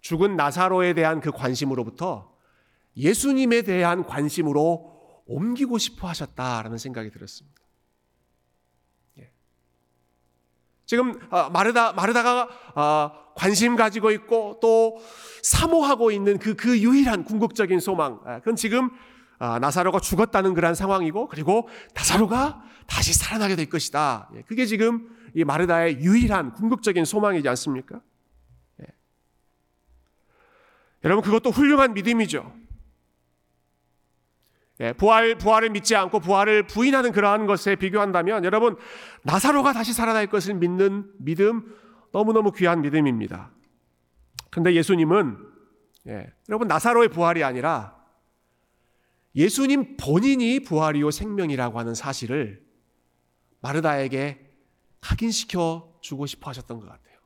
죽은 0.00 0.36
나사로에 0.36 0.94
대한 0.94 1.20
그 1.20 1.30
관심으로부터 1.30 2.34
예수님에 2.96 3.62
대한 3.62 4.04
관심으로 4.04 5.22
옮기고 5.26 5.78
싶어 5.78 6.08
하셨다라는 6.08 6.78
생각이 6.78 7.10
들었습니다. 7.10 7.60
예. 9.18 9.30
지금 10.86 11.20
아, 11.30 11.50
마르다 11.50 11.92
마르다가 11.92 12.48
관심 13.34 13.76
가지고 13.76 14.10
있고 14.12 14.58
또 14.62 14.98
사모하고 15.42 16.10
있는 16.10 16.38
그, 16.38 16.54
그 16.54 16.80
유일한 16.80 17.24
궁극적인 17.24 17.80
소망. 17.80 18.20
아, 18.24 18.38
그건 18.38 18.56
지금 18.56 18.86
아, 18.86 19.15
나사로가 19.38 20.00
죽었다는 20.00 20.54
그런 20.54 20.74
상황이고 20.74 21.28
그리고 21.28 21.68
나사로가 21.94 22.62
다시 22.86 23.12
살아나게 23.12 23.56
될 23.56 23.68
것이다. 23.68 24.30
예, 24.36 24.42
그게 24.42 24.66
지금 24.66 25.10
이 25.34 25.44
마르다의 25.44 26.00
유일한 26.00 26.52
궁극적인 26.52 27.04
소망이지 27.04 27.48
않습니까? 27.48 28.00
예. 28.80 28.86
여러분 31.04 31.22
그것도 31.24 31.50
훌륭한 31.50 31.94
믿음이죠. 31.94 32.52
예, 34.80 34.92
부활 34.92 35.36
부활을 35.36 35.70
믿지 35.70 35.96
않고 35.96 36.20
부활을 36.20 36.66
부인하는 36.66 37.12
그러한 37.12 37.46
것에 37.46 37.76
비교한다면 37.76 38.44
여러분 38.44 38.76
나사로가 39.22 39.72
다시 39.72 39.92
살아날 39.92 40.26
것을 40.26 40.54
믿는 40.54 41.10
믿음 41.18 41.74
너무너무 42.12 42.52
귀한 42.52 42.82
믿음입니다. 42.82 43.50
근데 44.50 44.74
예수님은 44.74 45.38
예, 46.08 46.32
여러분 46.48 46.68
나사로의 46.68 47.08
부활이 47.08 47.42
아니라 47.42 47.95
예수님 49.36 49.98
본인이 49.98 50.60
부활이요 50.60 51.10
생명이라고 51.10 51.78
하는 51.78 51.94
사실을 51.94 52.66
마르다에게 53.60 54.50
각인시켜 55.02 55.98
주고 56.00 56.24
싶어 56.26 56.48
하셨던 56.50 56.80
것 56.80 56.86
같아요. 56.86 57.18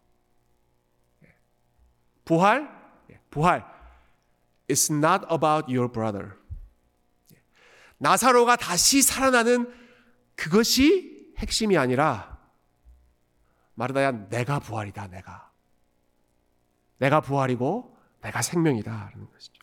예. 1.25 1.35
부활, 2.25 2.69
예, 3.11 3.21
부활. 3.31 3.65
It's 4.69 4.93
not 4.93 5.25
about 5.33 5.73
your 5.73 5.91
brother. 5.91 6.33
예. 7.33 7.43
나사로가 7.99 8.57
다시 8.57 9.03
살아나는 9.03 9.73
그것이 10.35 11.33
핵심이 11.39 11.79
아니라 11.79 12.39
마르다야 13.75 14.29
내가 14.29 14.59
부활이다 14.59 15.07
내가 15.09 15.53
내가 16.99 17.21
부활이고 17.21 17.97
내가 18.21 18.43
생명이다 18.43 19.11
라는 19.13 19.31
것이죠. 19.31 19.60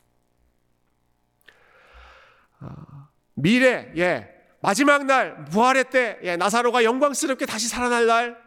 아, 2.59 3.09
미래 3.33 3.91
예 3.97 4.37
마지막 4.61 5.05
날 5.05 5.45
부활의 5.45 5.89
때 5.89 6.19
예, 6.23 6.35
나사로가 6.35 6.83
영광스럽게 6.83 7.45
다시 7.45 7.67
살아날 7.67 8.05
날 8.07 8.37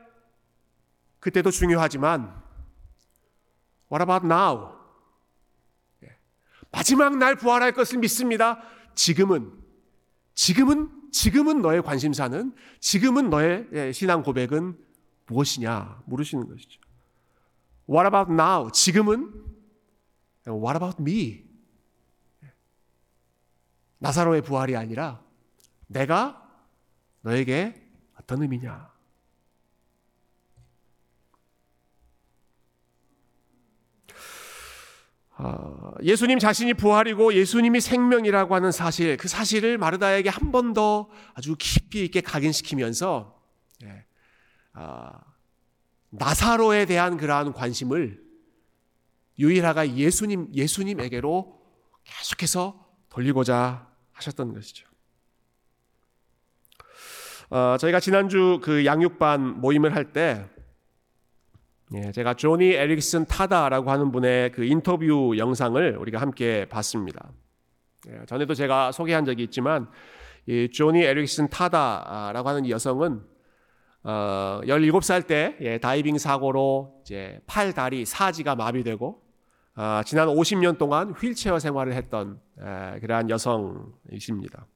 그때도 1.21 1.51
중요하지만 1.51 2.41
What 3.93 4.03
about 4.03 4.27
now? 4.27 4.73
예, 6.05 6.17
마지막 6.71 7.17
날 7.17 7.37
부활할 7.37 7.73
것을 7.73 7.99
믿습니다. 7.99 8.63
지금은 8.95 9.53
지금은 10.35 10.91
지금은 11.13 11.61
너의 11.61 11.83
관심사는 11.83 12.53
지금은 12.81 13.31
너의 13.31 13.67
예, 13.73 13.93
신앙 13.93 14.23
고백은 14.23 14.79
무엇이냐 15.27 16.03
물으시는 16.07 16.49
것이죠. 16.49 16.81
What 17.89 18.07
about 18.07 18.33
now? 18.33 18.71
지금은 18.71 19.33
What 20.47 20.77
about 20.77 20.97
me? 21.01 21.50
나사로의 24.01 24.43
부활이 24.43 24.77
아니라 24.77 25.23
내가 25.87 26.43
너에게 27.23 27.75
어떤 28.19 28.43
의미냐? 28.43 28.91
어, 35.39 35.95
예수님 36.03 36.39
자신이 36.39 36.75
부활이고 36.75 37.33
예수님이 37.33 37.81
생명이라고 37.81 38.55
하는 38.55 38.73
사실, 38.73 39.17
그 39.17 39.27
사실을 39.27 39.79
마르다에게 39.79 40.29
한 40.29 40.51
번 40.53 40.75
더 40.75 41.09
아주 41.35 41.57
깊이 41.59 42.05
있게 42.05 42.21
각인시키면서 42.21 43.41
예, 43.85 44.05
어, 44.75 45.11
나사로에 46.11 46.85
대한 46.87 47.17
그러한 47.17 47.53
관심을 47.53 48.23
유일하가 49.39 49.97
예수님 49.97 50.49
예수님에게로 50.55 51.61
계속해서 52.05 52.87
돌리고자 53.09 53.90
하셨던 54.21 54.55
것이죠. 54.55 54.87
어, 57.51 57.77
저희가 57.79 57.99
지난주 57.99 58.61
그 58.63 58.85
양육반 58.87 59.61
모임을 59.61 59.95
할때 59.95 60.47
예, 61.93 62.13
제가 62.13 62.35
조니 62.35 62.73
에릭슨 62.73 63.25
타다라고 63.25 63.91
하는 63.91 64.13
분의 64.13 64.53
그 64.53 64.65
인터뷰 64.65 65.37
영상을 65.37 65.97
우리가 65.97 66.21
함께 66.21 66.67
봤습니다. 66.69 67.33
예, 68.09 68.25
전에도 68.27 68.55
제가 68.55 68.93
소개한 68.93 69.25
적이 69.25 69.43
있지만 69.45 69.89
이 70.47 70.69
조니 70.71 71.03
에릭슨 71.03 71.49
타다라고 71.49 72.49
하는 72.49 72.69
여성은 72.69 73.23
어, 74.05 74.61
17살 74.65 75.27
때 75.27 75.57
예, 75.61 75.79
다이빙 75.79 76.19
사고로 76.19 77.01
이제 77.03 77.41
팔, 77.49 77.73
다리, 77.73 78.05
사지가 78.05 78.55
마비되고 78.55 79.21
어, 79.77 80.03
지난 80.05 80.29
50년 80.29 80.79
동안 80.79 81.13
휠체어 81.13 81.59
생활을 81.59 81.93
했던 81.95 82.41
에, 82.59 83.01
그러한 83.01 83.31
여성이십니다. 83.31 84.67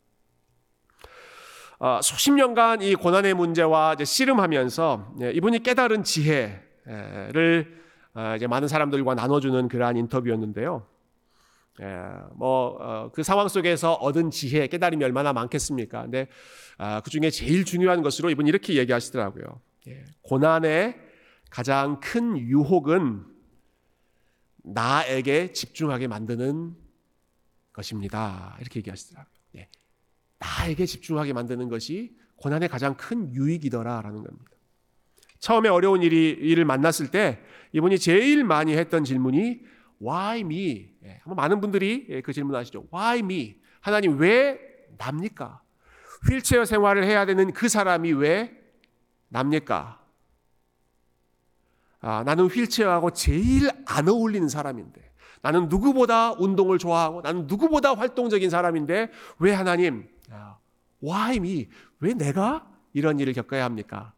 어, 1.79 2.01
수십 2.03 2.33
년간 2.33 2.83
이 2.83 2.95
고난의 2.95 3.35
문제와 3.35 3.97
씨름하면서 4.03 5.15
예, 5.23 5.31
이분이 5.33 5.63
깨달은 5.63 6.05
지혜 6.05 6.63
를 6.87 7.83
어, 8.15 8.35
이제 8.37 8.47
많은 8.47 8.69
사람들과 8.69 9.15
나눠주는 9.15 9.69
그러한 9.69 9.97
인터뷰였는데요. 9.97 10.87
뭐그 12.37 13.21
어, 13.21 13.23
상황 13.25 13.49
속에서 13.49 13.95
얻은 13.95 14.31
지혜, 14.31 14.69
깨달음이 14.69 15.03
얼마나 15.03 15.33
많겠습니까? 15.33 16.03
근데 16.03 16.29
아, 16.79 17.01
그 17.01 17.11
중에 17.11 17.31
제일 17.31 17.65
중요한 17.65 18.03
것으로 18.03 18.31
이분 18.31 18.47
이렇게 18.47 18.75
얘기하시더라고요. 18.75 19.61
예, 19.89 20.05
고난의 20.23 20.97
가장 21.51 21.99
큰 22.01 22.37
유혹은 22.39 23.25
나에게 24.65 25.53
집중하게 25.53 26.09
만드는 26.09 26.75
것입니다. 27.73 28.57
이렇게 28.61 28.81
얘기하시더라고요. 28.81 29.35
예, 29.57 29.69
나에게 30.39 30.87
집중하게 30.87 31.33
만드는 31.33 31.69
것이 31.69 32.17
고난의 32.37 32.69
가장 32.69 32.97
큰 32.97 33.33
유익이더라라는 33.35 34.23
겁니다. 34.23 34.51
처음에 35.39 35.69
어려운 35.69 36.03
일이 36.03 36.31
일을 36.31 36.65
만났을 36.65 37.11
때 37.11 37.41
이분이 37.73 37.99
제일 37.99 38.45
많이 38.45 38.75
했던 38.75 39.05
질문이 39.05 39.61
Why 40.03 40.41
me? 40.41 40.97
예, 41.05 41.21
많은 41.27 41.61
분들이 41.61 42.07
예, 42.09 42.21
그 42.23 42.33
질문하시죠. 42.33 42.89
Why 42.93 43.19
me? 43.19 43.61
하나님 43.81 44.19
왜 44.19 44.59
납니까? 44.97 45.63
휠체어 46.29 46.65
생활을 46.65 47.05
해야 47.05 47.27
되는 47.27 47.53
그 47.53 47.69
사람이 47.69 48.13
왜 48.15 48.59
납니까? 49.29 50.04
아, 52.07 52.23
나는 52.23 52.49
휠체어하고 52.49 53.13
제일 53.13 53.71
안 53.87 54.09
어울리는 54.09 54.47
사람인데 54.47 55.01
나는 55.41 55.71
누구보다 55.71 56.33
운동을 56.33 56.77
좋아하고 56.77 57.23
나는 57.23 57.47
누구보다 57.47 57.95
활동적인 57.95 58.51
사람인데 58.51 59.11
왜 59.39 59.53
하나님 59.55 60.07
아, 60.31 60.59
why 61.03 61.37
me? 61.37 61.69
왜 62.01 62.13
내가 62.13 62.67
이런 62.93 63.19
일을 63.19 63.33
겪어야 63.33 63.65
합니까? 63.65 64.13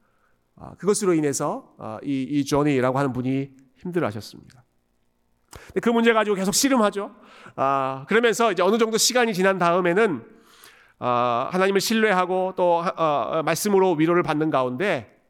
아, 0.56 0.74
그것으로 0.78 1.14
인해서 1.14 1.76
아, 1.78 1.98
이, 2.02 2.22
이 2.22 2.44
조니라고 2.44 2.98
하는 2.98 3.12
분이 3.12 3.50
힘들어 3.76 4.08
하셨습니다. 4.08 4.64
그 5.80 5.88
문제 5.88 6.12
가지고 6.12 6.34
계속 6.34 6.54
씨름하죠. 6.54 7.14
아, 7.54 8.04
그러면서 8.08 8.50
이제 8.50 8.64
어느 8.64 8.78
정도 8.78 8.98
시간이 8.98 9.32
지난 9.32 9.58
다음에는 9.58 10.24
하나님을 10.98 11.80
신뢰하고 11.80 12.54
또 12.56 12.78
어, 12.78 13.42
말씀으로 13.44 13.92
위로를 13.92 14.24
받는 14.24 14.50
가운데 14.50 15.22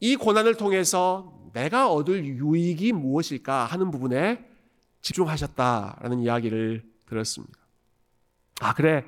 이 0.00 0.16
고난을 0.16 0.56
통해서 0.56 1.41
내가 1.52 1.90
얻을 1.90 2.24
유익이 2.24 2.92
무엇일까 2.92 3.66
하는 3.66 3.90
부분에 3.90 4.48
집중하셨다라는 5.00 6.20
이야기를 6.20 6.84
들었습니다. 7.06 7.58
아 8.60 8.74
그래, 8.74 9.04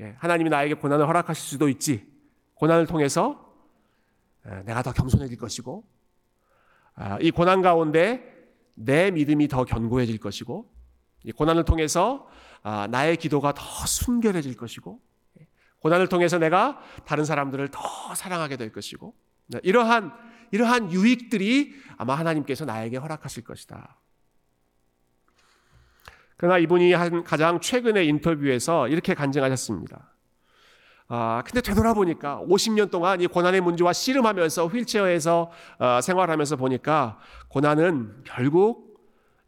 예, 0.00 0.14
하나님이 0.18 0.50
나에게 0.50 0.74
고난을 0.74 1.06
허락하실 1.06 1.42
수도 1.42 1.68
있지. 1.68 2.06
고난을 2.54 2.86
통해서 2.86 3.48
내가 4.64 4.82
더 4.82 4.92
겸손해질 4.92 5.38
것이고 5.38 5.84
아, 6.94 7.18
이 7.20 7.30
고난 7.30 7.62
가운데 7.62 8.22
내 8.74 9.10
믿음이 9.10 9.48
더 9.48 9.64
견고해질 9.64 10.18
것이고 10.18 10.68
이 11.24 11.32
고난을 11.32 11.64
통해서 11.64 12.28
아, 12.62 12.88
나의 12.88 13.16
기도가 13.16 13.52
더 13.52 13.62
순결해질 13.62 14.56
것이고 14.56 15.00
고난을 15.80 16.08
통해서 16.08 16.38
내가 16.38 16.80
다른 17.04 17.24
사람들을 17.24 17.68
더 17.68 18.14
사랑하게 18.14 18.56
될 18.56 18.72
것이고 18.72 19.14
네, 19.46 19.60
이러한 19.62 20.12
이러한 20.50 20.92
유익들이 20.92 21.74
아마 21.96 22.14
하나님께서 22.14 22.64
나에게 22.64 22.96
허락하실 22.96 23.44
것이다. 23.44 23.98
그러나 26.36 26.58
이분이 26.58 26.92
한 26.92 27.24
가장 27.24 27.60
최근의 27.60 28.06
인터뷰에서 28.06 28.88
이렇게 28.88 29.14
간증하셨습니다. 29.14 30.14
아, 31.08 31.42
근데 31.44 31.62
되돌아보니까 31.62 32.42
50년 32.46 32.90
동안 32.90 33.20
이 33.20 33.26
고난의 33.26 33.62
문제와 33.62 33.92
씨름하면서 33.92 34.66
휠체어에서 34.66 35.50
어, 35.78 36.00
생활하면서 36.00 36.56
보니까 36.56 37.18
고난은 37.48 38.22
결국 38.24 38.88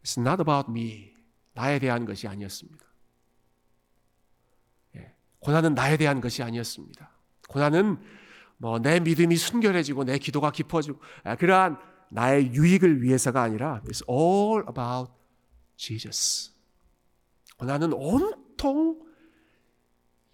It's 0.03 0.19
not 0.19 0.41
about 0.41 0.69
me. 0.71 1.11
나에 1.53 1.79
대한 1.79 2.05
것이 2.05 2.27
아니었습니다. 2.27 2.83
예, 4.95 5.13
고난은 5.39 5.75
나에 5.75 5.97
대한 5.97 6.21
것이 6.21 6.41
아니었습니다. 6.41 7.11
고난은 7.47 8.01
뭐 8.61 8.77
내 8.79 8.99
믿음이 8.99 9.35
순결해지고 9.35 10.03
내 10.03 10.19
기도가 10.19 10.51
깊어지고 10.51 10.99
아, 11.23 11.35
그러한 11.35 11.77
나의 12.09 12.53
유익을 12.53 13.01
위해서가 13.01 13.41
아니라 13.41 13.81
It's 13.87 14.07
all 14.07 14.63
about 14.69 15.11
Jesus. 15.77 16.51
고난은 17.57 17.91
온통 17.93 19.01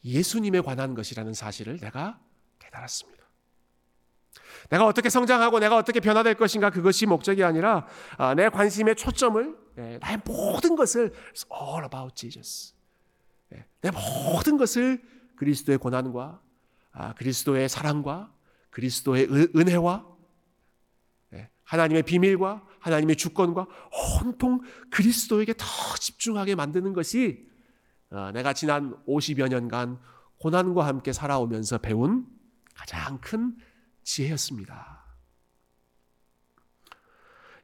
예수님에 0.03 0.61
관한 0.61 0.93
것이라는 0.93 1.33
사실을 1.33 1.79
내가 1.79 2.19
깨달았습니다. 2.59 3.23
내가 4.69 4.85
어떻게 4.85 5.09
성장하고 5.09 5.59
내가 5.59 5.77
어떻게 5.77 5.99
변화될 6.01 6.35
것인가 6.35 6.69
그것이 6.69 7.05
목적이 7.05 7.45
아니라 7.45 7.87
아, 8.17 8.35
내 8.35 8.49
관심의 8.49 8.95
초점을 8.95 9.57
예, 9.77 9.99
나의 10.01 10.19
모든 10.25 10.75
것을 10.75 11.13
all 11.53 11.85
about 11.85 12.13
Jesus. 12.15 12.73
예, 13.53 13.65
내 13.81 13.91
모든 13.91 14.57
것을 14.57 15.01
그리스도의 15.37 15.77
고난과 15.77 16.21
아, 16.23 16.46
그리스도의 17.17 17.69
사랑과 17.69 18.33
그리스도의 18.69 19.27
은혜와 19.55 20.05
예, 21.33 21.49
하나님의 21.63 22.03
비밀과 22.03 22.63
하나님의 22.79 23.15
주권과 23.15 23.67
온통 24.23 24.61
그리스도에게 24.91 25.53
더 25.57 25.65
집중하게 25.99 26.55
만드는 26.55 26.93
것이 26.93 27.47
어, 28.09 28.31
내가 28.31 28.53
지난 28.53 28.95
50여 29.05 29.49
년간 29.49 29.99
고난과 30.39 30.85
함께 30.85 31.11
살아오면서 31.11 31.79
배운 31.79 32.27
가장 32.73 33.19
큰 33.19 33.57
지혜였습니다. 34.03 35.05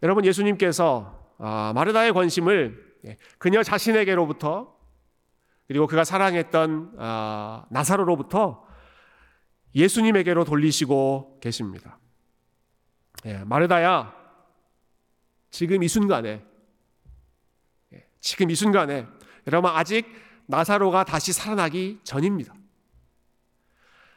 여러분 0.02 0.26
예수님께서 0.26 1.36
어, 1.38 1.72
마르다의 1.74 2.14
관심을 2.14 2.94
예, 3.06 3.18
그녀 3.38 3.64
자신에게로부터 3.64 4.78
그리고 5.68 5.88
그가 5.88 6.04
사랑했던 6.04 6.96
어, 6.98 7.66
나사로로부터 7.70 8.66
예수님에게로 9.76 10.46
돌리시고 10.46 11.40
계십니다. 11.42 12.00
예, 13.26 13.38
마르다야, 13.38 14.14
지금 15.50 15.84
이 15.84 15.88
순간에, 15.88 16.44
예, 17.94 18.08
지금 18.20 18.50
이 18.50 18.56
순간에, 18.56 19.08
여러분 19.48 19.72
아직 19.72 20.06
나사로가 20.46 21.04
다시 21.04 21.34
살아나기 21.34 22.00
전입니다. 22.04 22.54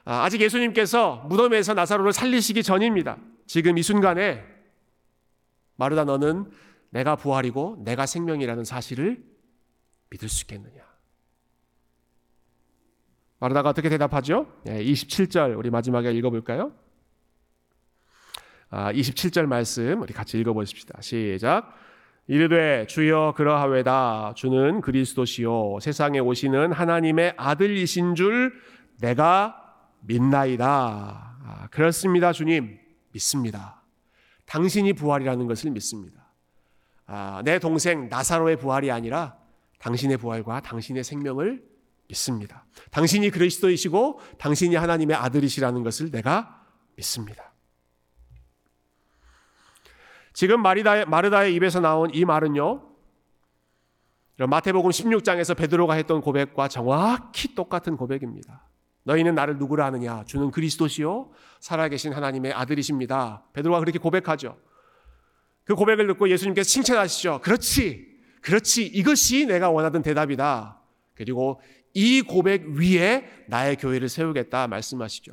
아, 0.04 0.22
아직 0.22 0.40
예수님께서 0.40 1.26
무덤에서 1.28 1.74
나사로를 1.74 2.12
살리시기 2.12 2.62
전입니다. 2.62 3.18
지금 3.46 3.76
이 3.76 3.82
순간에 3.82 4.44
마르다 5.76 6.04
너는 6.04 6.50
내가 6.90 7.16
부활이고 7.16 7.82
내가 7.84 8.06
생명이라는 8.06 8.64
사실을 8.64 9.22
믿을 10.10 10.28
수 10.28 10.44
있겠느냐? 10.44 10.85
마르다가 13.38 13.68
어떻게 13.68 13.88
대답하죠? 13.88 14.46
27절 14.64 15.58
우리 15.58 15.70
마지막에 15.70 16.10
읽어볼까요? 16.12 16.72
아, 18.70 18.92
27절 18.92 19.46
말씀 19.46 20.00
우리 20.00 20.12
같이 20.12 20.38
읽어보십시다. 20.38 21.00
시작. 21.00 21.74
이르되 22.28 22.86
주여 22.88 23.34
그러하외다 23.36 24.32
주는 24.34 24.80
그리스도시요 24.80 25.78
세상에 25.80 26.18
오시는 26.18 26.72
하나님의 26.72 27.34
아들이신 27.36 28.16
줄 28.16 28.52
내가 28.98 29.62
믿나이다. 30.00 30.66
아, 31.44 31.68
그렇습니다 31.70 32.32
주님 32.32 32.78
믿습니다. 33.12 33.82
당신이 34.46 34.94
부활이라는 34.94 35.46
것을 35.46 35.70
믿습니다. 35.70 36.32
아, 37.06 37.42
내 37.44 37.58
동생 37.58 38.08
나사로의 38.08 38.56
부활이 38.56 38.90
아니라 38.90 39.36
당신의 39.78 40.16
부활과 40.16 40.60
당신의 40.60 41.04
생명을 41.04 41.75
믿습니다. 42.08 42.64
당신이 42.90 43.30
그리스도이시고 43.30 44.20
당신이 44.38 44.76
하나님의 44.76 45.16
아들이시라는 45.16 45.82
것을 45.82 46.10
내가 46.10 46.64
믿습니다. 46.96 47.52
지금 50.32 50.60
마리다의, 50.60 51.06
마르다의 51.06 51.54
입에서 51.54 51.80
나온 51.80 52.10
이 52.12 52.24
말은요. 52.24 52.82
마태복음 54.38 54.90
16장에서 54.90 55.56
베드로가 55.56 55.94
했던 55.94 56.20
고백과 56.20 56.68
정확히 56.68 57.54
똑같은 57.54 57.96
고백입니다. 57.96 58.68
너희는 59.04 59.34
나를 59.34 59.56
누구라 59.56 59.86
하느냐? 59.86 60.24
주는 60.24 60.50
그리스도시요 60.50 61.30
살아계신 61.60 62.12
하나님의 62.12 62.52
아들이십니다. 62.52 63.44
베드로가 63.54 63.80
그렇게 63.80 63.98
고백하죠. 63.98 64.58
그 65.64 65.74
고백을 65.74 66.06
듣고 66.08 66.28
예수님께서 66.28 66.68
칭찬하시죠. 66.68 67.40
그렇지. 67.40 68.14
그렇지. 68.42 68.84
이것이 68.84 69.46
내가 69.46 69.70
원하던 69.70 70.02
대답이다. 70.02 70.80
그리고 71.14 71.60
이 71.98 72.20
고백 72.20 72.66
위에 72.66 73.26
나의 73.48 73.76
교회를 73.76 74.10
세우겠다 74.10 74.68
말씀하시죠. 74.68 75.32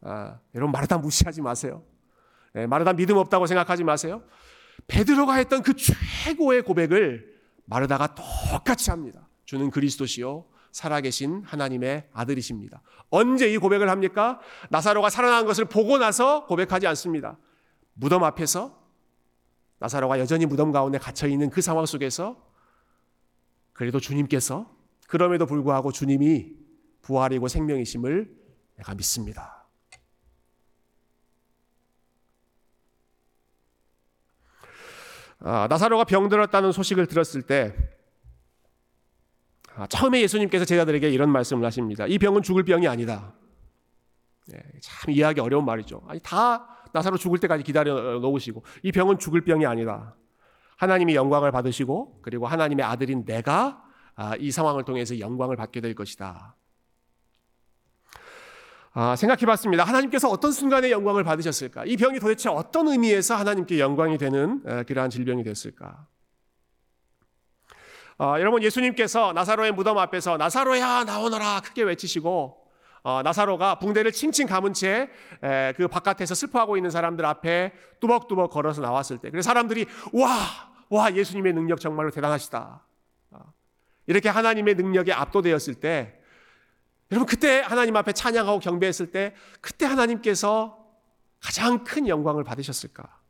아, 0.00 0.38
여러분 0.54 0.72
마르다 0.72 0.96
무시하지 0.96 1.42
마세요. 1.42 1.84
네, 2.54 2.66
마르다 2.66 2.94
믿음 2.94 3.18
없다고 3.18 3.46
생각하지 3.46 3.84
마세요. 3.84 4.24
베드로가 4.86 5.34
했던 5.34 5.60
그 5.62 5.74
최고의 5.74 6.62
고백을 6.62 7.30
마르다가 7.66 8.14
똑같이 8.14 8.88
합니다. 8.88 9.28
주는 9.44 9.70
그리스도시요 9.70 10.46
살아계신 10.70 11.42
하나님의 11.44 12.08
아들이십니다. 12.14 12.80
언제 13.10 13.52
이 13.52 13.58
고백을 13.58 13.90
합니까? 13.90 14.40
나사로가 14.70 15.10
살아난 15.10 15.44
것을 15.44 15.66
보고 15.66 15.98
나서 15.98 16.46
고백하지 16.46 16.86
않습니다. 16.86 17.36
무덤 17.92 18.24
앞에서 18.24 18.82
나사로가 19.78 20.18
여전히 20.18 20.46
무덤 20.46 20.72
가운데 20.72 20.96
갇혀 20.96 21.26
있는 21.26 21.50
그 21.50 21.60
상황 21.60 21.84
속에서 21.84 22.42
그래도 23.74 24.00
주님께서 24.00 24.80
그럼에도 25.12 25.44
불구하고 25.44 25.92
주님이 25.92 26.54
부활이고 27.02 27.46
생명이심을 27.46 28.34
내가 28.76 28.94
믿습니다. 28.94 29.66
아, 35.40 35.66
나사로가 35.68 36.04
병들었다는 36.04 36.72
소식을 36.72 37.08
들었을 37.08 37.42
때 37.42 37.76
아, 39.74 39.86
처음에 39.86 40.22
예수님께서 40.22 40.64
제자들에게 40.64 41.10
이런 41.10 41.28
말씀을 41.28 41.62
하십니다. 41.66 42.06
이 42.06 42.18
병은 42.18 42.40
죽을 42.40 42.62
병이 42.62 42.88
아니다. 42.88 43.34
네, 44.46 44.62
참 44.80 45.10
이해하기 45.10 45.40
어려운 45.40 45.66
말이죠. 45.66 46.02
아니 46.08 46.20
다 46.20 46.86
나사로 46.94 47.18
죽을 47.18 47.38
때까지 47.38 47.64
기다려 47.64 48.18
놓으시고 48.18 48.64
이 48.82 48.92
병은 48.92 49.18
죽을 49.18 49.42
병이 49.42 49.66
아니다. 49.66 50.16
하나님이 50.78 51.16
영광을 51.16 51.52
받으시고 51.52 52.22
그리고 52.22 52.46
하나님의 52.46 52.86
아들인 52.86 53.26
내가 53.26 53.81
아, 54.14 54.36
이 54.38 54.50
상황을 54.50 54.84
통해서 54.84 55.18
영광을 55.18 55.56
받게 55.56 55.80
될 55.80 55.94
것이다. 55.94 56.54
아, 58.94 59.16
생각해 59.16 59.46
봤습니다. 59.46 59.84
하나님께서 59.84 60.28
어떤 60.28 60.52
순간에 60.52 60.90
영광을 60.90 61.24
받으셨을까? 61.24 61.86
이 61.86 61.96
병이 61.96 62.20
도대체 62.20 62.50
어떤 62.50 62.88
의미에서 62.88 63.36
하나님께 63.36 63.78
영광이 63.78 64.18
되는 64.18 64.62
그러한 64.86 65.10
질병이 65.10 65.42
됐을까? 65.44 66.06
아, 68.18 68.38
여러분, 68.38 68.62
예수님께서 68.62 69.32
나사로의 69.32 69.72
무덤 69.72 69.98
앞에서 69.98 70.36
나사로야 70.36 71.04
나오너라 71.04 71.60
크게 71.64 71.82
외치시고 71.82 72.60
어, 73.04 73.20
나사로가 73.22 73.80
붕대를 73.80 74.12
칭칭 74.12 74.46
감은 74.46 74.74
채 74.74 75.10
그 75.76 75.88
바깥에서 75.88 76.34
슬퍼하고 76.34 76.76
있는 76.76 76.90
사람들 76.90 77.24
앞에 77.24 77.72
뚜벅뚜벅 78.00 78.50
걸어서 78.50 78.80
나왔을 78.80 79.18
때, 79.18 79.30
그래서 79.30 79.48
사람들이 79.48 79.86
와, 80.12 80.38
와 80.88 81.14
예수님의 81.14 81.52
능력 81.52 81.80
정말로 81.80 82.10
대단하시다. 82.10 82.80
어, 84.12 84.14
이렇게 84.14 84.28
하나님의 84.28 84.74
능력에 84.74 85.12
압도되었을 85.12 85.74
때, 85.76 86.18
여러분 87.10 87.26
그때 87.26 87.60
하나님 87.60 87.96
앞에 87.96 88.12
찬양하고 88.12 88.58
경배했을 88.60 89.10
때, 89.10 89.34
그때 89.60 89.86
하나님께서 89.86 90.78
가장 91.40 91.84
큰 91.84 92.06
영광을 92.08 92.44
받으셨을까? 92.44 93.20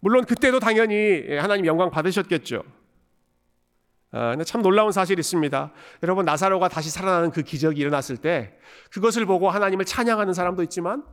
물론 0.00 0.24
그때도 0.24 0.60
당연히 0.60 1.36
하나님 1.36 1.66
영광 1.66 1.90
받으셨겠죠. 1.90 2.62
아, 4.12 4.36
참 4.44 4.62
놀라운 4.62 4.92
사실이 4.92 5.20
있습니다. 5.20 5.72
여러분 6.02 6.24
나사로가 6.24 6.68
다시 6.68 6.90
살아나는 6.90 7.30
그 7.30 7.42
기적이 7.42 7.80
일어났을 7.80 8.16
때 8.16 8.58
그것을 8.90 9.26
보고 9.26 9.50
하나님을 9.50 9.84
찬양하는 9.84 10.34
사람도 10.34 10.62
있지만 10.64 11.04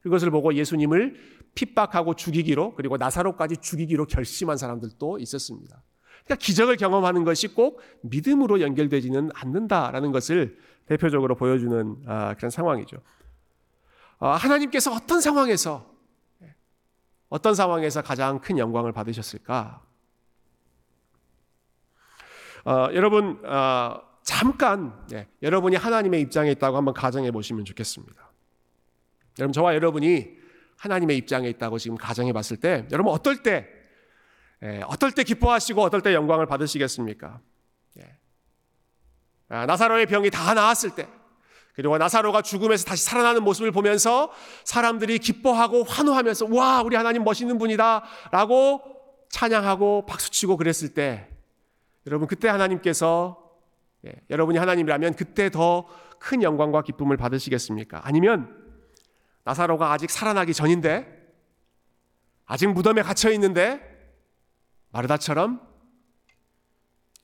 그것을 0.00 0.30
보고 0.30 0.54
예수님을 0.54 1.16
핍박하고 1.54 2.14
죽이기로 2.14 2.74
그리고 2.74 2.96
나사로까지 2.96 3.58
죽이기로 3.58 4.06
결심한 4.06 4.56
사람들도 4.56 5.18
있었습니다. 5.18 5.82
그러니까 6.24 6.42
기적을 6.44 6.76
경험하는 6.76 7.24
것이 7.24 7.48
꼭 7.48 7.80
믿음으로 8.02 8.60
연결되지는 8.60 9.30
않는다라는 9.34 10.12
것을 10.12 10.58
대표적으로 10.86 11.34
보여주는 11.34 11.96
아, 12.06 12.34
그런 12.34 12.50
상황이죠. 12.50 12.98
아, 14.18 14.30
하나님께서 14.30 14.92
어떤 14.92 15.20
상황에서 15.20 15.92
어떤 17.28 17.54
상황에서 17.54 18.02
가장 18.02 18.38
큰 18.40 18.58
영광을 18.58 18.92
받으셨을까? 18.92 19.82
어, 22.64 22.88
여러분 22.94 23.44
어, 23.44 24.00
잠깐 24.22 25.06
네, 25.08 25.28
여러분이 25.42 25.76
하나님의 25.76 26.20
입장에 26.22 26.50
있다고 26.52 26.76
한번 26.76 26.94
가정해 26.94 27.30
보시면 27.30 27.64
좋겠습니다. 27.64 28.30
여러분 29.38 29.52
저와 29.52 29.74
여러분이 29.74 30.30
하나님의 30.78 31.18
입장에 31.18 31.48
있다고 31.50 31.78
지금 31.78 31.96
가정해 31.96 32.32
봤을 32.32 32.56
때 32.56 32.86
여러분 32.92 33.12
어떨 33.12 33.42
때 33.42 33.68
예, 33.68 33.73
어떨 34.86 35.12
때 35.12 35.22
기뻐하시고 35.24 35.82
어떨 35.82 36.00
때 36.00 36.14
영광을 36.14 36.46
받으시겠습니까? 36.46 37.40
예. 38.00 38.16
아, 39.48 39.66
나사로의 39.66 40.06
병이 40.06 40.30
다 40.30 40.54
나았을 40.54 40.94
때 40.94 41.08
그리고 41.74 41.98
나사로가 41.98 42.42
죽음에서 42.42 42.84
다시 42.84 43.04
살아나는 43.04 43.42
모습을 43.42 43.72
보면서 43.72 44.30
사람들이 44.64 45.18
기뻐하고 45.18 45.82
환호하면서 45.84 46.46
와 46.50 46.82
우리 46.82 46.96
하나님 46.96 47.24
멋있는 47.24 47.58
분이다라고 47.58 48.82
찬양하고 49.30 50.06
박수치고 50.06 50.56
그랬을 50.56 50.94
때 50.94 51.28
여러분 52.06 52.28
그때 52.28 52.48
하나님께서 52.48 53.40
예, 54.06 54.12
여러분이 54.30 54.58
하나님이라면 54.58 55.14
그때 55.14 55.50
더 55.50 55.88
큰 56.24 56.42
영광과 56.42 56.80
기쁨을 56.80 57.18
받으시겠습니까? 57.18 58.00
아니면 58.02 58.48
나사로가 59.44 59.92
아직 59.92 60.10
살아나기 60.10 60.54
전인데 60.54 61.06
아직 62.46 62.68
무덤에 62.68 63.02
갇혀 63.02 63.30
있는데 63.32 63.93
마르다처럼 64.94 65.60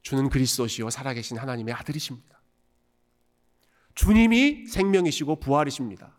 주는 0.03 0.29
그리스도시요 0.29 0.91
살아계신 0.91 1.39
하나님의 1.39 1.75
아들이십니다. 1.75 2.41
주님이 3.95 4.67
생명이시고 4.67 5.37
부활이십니다. 5.41 6.17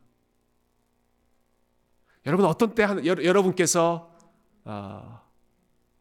여러분 2.25 2.45
어떤 2.45 2.75
때 2.75 2.83
여러분께서 3.05 4.15
어, 4.63 5.21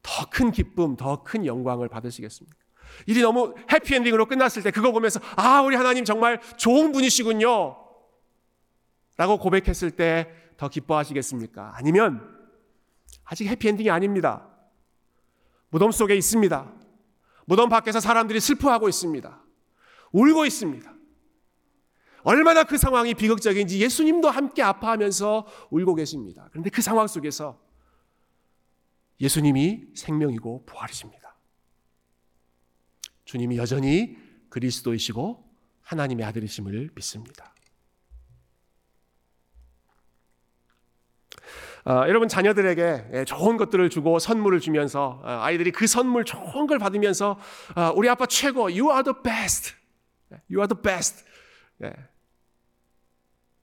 더큰 0.03 0.53
기쁨, 0.53 0.97
더 0.97 1.23
큰 1.23 1.47
영광을 1.47 1.89
받으시겠습니까? 1.89 2.59
일이 3.07 3.23
너무 3.23 3.55
해피엔딩으로 3.73 4.27
끝났을 4.27 4.63
때 4.63 4.71
그거 4.71 4.93
보면서 4.93 5.21
아 5.37 5.63
우리 5.63 5.77
하나님 5.77 6.05
정말 6.05 6.41
좋은 6.57 6.93
분이시군요 6.93 7.77
라고 9.17 9.39
고백했을 9.39 9.91
때 9.93 10.41
더 10.61 10.69
기뻐하시겠습니까? 10.69 11.73
아니면 11.75 12.39
아직 13.25 13.47
해피엔딩이 13.47 13.89
아닙니다. 13.89 14.47
무덤 15.71 15.91
속에 15.91 16.15
있습니다. 16.17 16.73
무덤 17.47 17.69
밖에서 17.69 18.01
사람들이 18.01 18.41
슬퍼하고 18.41 18.89
있습니다. 18.89 19.43
울고 20.13 20.47
있습니다. 20.47 20.95
얼마나 22.23 22.65
그 22.65 22.77
상황이 22.77 23.15
비극적인지 23.15 23.81
예수님도 23.81 24.29
함께 24.29 24.63
아파하면서 24.63 25.47
울고 25.71 25.95
계십니다. 25.95 26.49
그런데 26.51 26.71
그 26.71 26.83
상황 26.83 27.07
속에서 27.07 27.59
예수님이 29.21 29.87
생명이고 29.95 30.67
부활이십니다. 30.67 31.37
주님이 33.25 33.57
여전히 33.57 34.17
그리스도이시고 34.49 35.49
하나님의 35.83 36.27
아들이심을 36.27 36.91
믿습니다. 36.95 37.55
어, 41.87 42.05
여러분 42.09 42.29
자녀들에게 42.29 43.05
예, 43.13 43.25
좋은 43.25 43.57
것들을 43.57 43.89
주고 43.91 44.19
선물을 44.19 44.61
주면서 44.61 45.21
어, 45.25 45.29
아이들이 45.43 45.71
그 45.71 45.87
선물 45.87 46.25
좋은 46.25 46.67
걸 46.67 46.79
받으면서 46.79 47.39
어, 47.77 47.93
우리 47.95 48.09
아빠 48.09 48.27
최고, 48.27 48.65
you 48.65 48.91
are 48.91 49.03
the 49.03 49.15
best, 49.23 49.75
you 50.51 50.61
are 50.61 50.69
the 50.69 50.81
best. 50.81 51.25
예. 51.83 51.93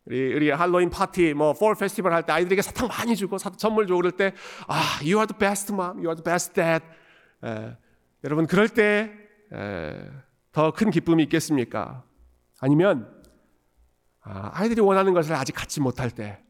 우리, 0.06 0.34
우리 0.34 0.50
할로윈 0.50 0.90
파티, 0.90 1.34
뭐, 1.34 1.52
fall 1.52 1.76
페스티벌 1.78 2.14
할 2.14 2.24
때 2.24 2.32
아이들에게 2.32 2.62
사탕 2.62 2.88
많이 2.88 3.16
주고 3.16 3.38
사, 3.38 3.52
선물 3.58 3.86
주고 3.88 4.00
그럴 4.00 4.14
때, 4.14 4.34
아, 4.68 5.00
you 5.02 5.18
are 5.18 5.28
the 5.28 5.38
best 5.38 5.74
mom, 5.74 5.98
you 5.98 6.08
are 6.08 6.16
the 6.16 6.24
best 6.24 6.54
dad. 6.54 6.86
예. 7.46 7.78
여러분, 8.24 8.48
그럴 8.48 8.70
때, 8.70 9.12
더큰 10.54 10.92
기쁨이 10.92 11.24
있겠습니까? 11.24 12.04
아니면, 12.60 13.14
아, 14.22 14.50
아이들이 14.54 14.82
원하는 14.82 15.14
것을 15.14 15.36
아직 15.36 15.54
갖지 15.54 15.82
못할 15.82 16.10
때, 16.10 16.42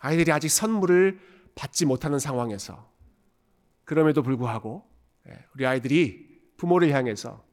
아이들이 0.00 0.32
아직 0.32 0.48
선물을 0.48 1.20
받지 1.54 1.86
못하는 1.86 2.18
상황에서 2.18 2.92
그럼에도 3.84 4.22
불구하고 4.22 4.88
예, 5.28 5.44
우리 5.54 5.66
아이들이 5.66 6.40
부모를 6.56 6.92
향해서 6.92 7.44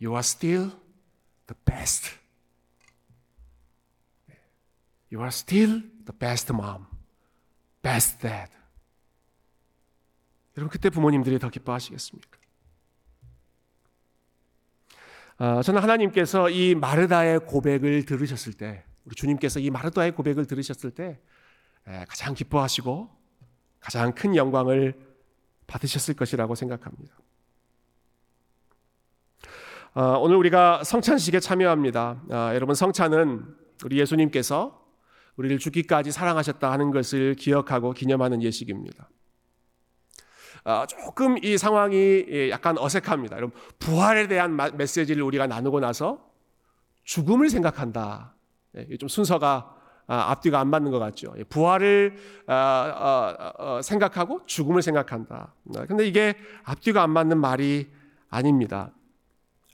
You 0.00 0.12
are 0.12 0.20
still 0.20 0.70
the 1.46 1.58
best. 1.64 2.10
예, 4.30 4.34
you 5.10 5.20
are 5.22 5.28
still 5.28 5.80
the 6.04 6.18
best 6.18 6.52
mom, 6.52 6.86
best 7.82 8.18
dad. 8.20 8.52
여러분 10.56 10.70
그때 10.70 10.90
부모님들이 10.90 11.38
더 11.38 11.50
기뻐하시겠습니까? 11.50 12.38
아, 15.38 15.62
저는 15.62 15.82
하나님께서 15.82 16.48
이 16.48 16.74
마르다의 16.74 17.40
고백을 17.40 18.06
들으셨을 18.06 18.54
때 18.54 18.85
우리 19.06 19.14
주님께서 19.14 19.60
이 19.60 19.70
마르다의 19.70 20.12
고백을 20.12 20.46
들으셨을 20.46 20.90
때 20.90 21.18
가장 22.08 22.34
기뻐하시고 22.34 23.08
가장 23.80 24.12
큰 24.12 24.36
영광을 24.36 24.94
받으셨을 25.66 26.14
것이라고 26.14 26.54
생각합니다. 26.54 27.14
아, 29.94 30.18
오늘 30.20 30.36
우리가 30.36 30.84
성찬식에 30.84 31.40
참여합니다. 31.40 32.22
아, 32.30 32.54
여러분 32.54 32.74
성찬은 32.74 33.46
우리 33.84 33.98
예수님께서 33.98 34.84
우리를 35.36 35.58
죽기까지 35.58 36.12
사랑하셨다 36.12 36.70
하는 36.70 36.90
것을 36.90 37.34
기억하고 37.34 37.92
기념하는 37.92 38.42
예식입니다. 38.42 39.08
아, 40.64 40.86
조금 40.86 41.42
이 41.42 41.56
상황이 41.56 42.50
약간 42.50 42.76
어색합니다. 42.76 43.36
여러분 43.36 43.58
부활에 43.78 44.28
대한 44.28 44.56
메시지를 44.76 45.22
우리가 45.22 45.46
나누고 45.46 45.80
나서 45.80 46.30
죽음을 47.04 47.48
생각한다. 47.48 48.35
예, 48.76 48.96
좀 48.96 49.08
순서가 49.08 49.74
아, 50.08 50.30
앞뒤가 50.30 50.60
안 50.60 50.68
맞는 50.68 50.90
것 50.90 50.98
같죠. 50.98 51.34
예, 51.36 51.44
부활을 51.44 52.16
아, 52.46 53.52
어, 53.58 53.82
생각하고 53.82 54.46
죽음을 54.46 54.82
생각한다. 54.82 55.54
근데 55.88 56.06
이게 56.06 56.34
앞뒤가 56.62 57.02
안 57.02 57.10
맞는 57.10 57.38
말이 57.38 57.88
아닙니다. 58.28 58.92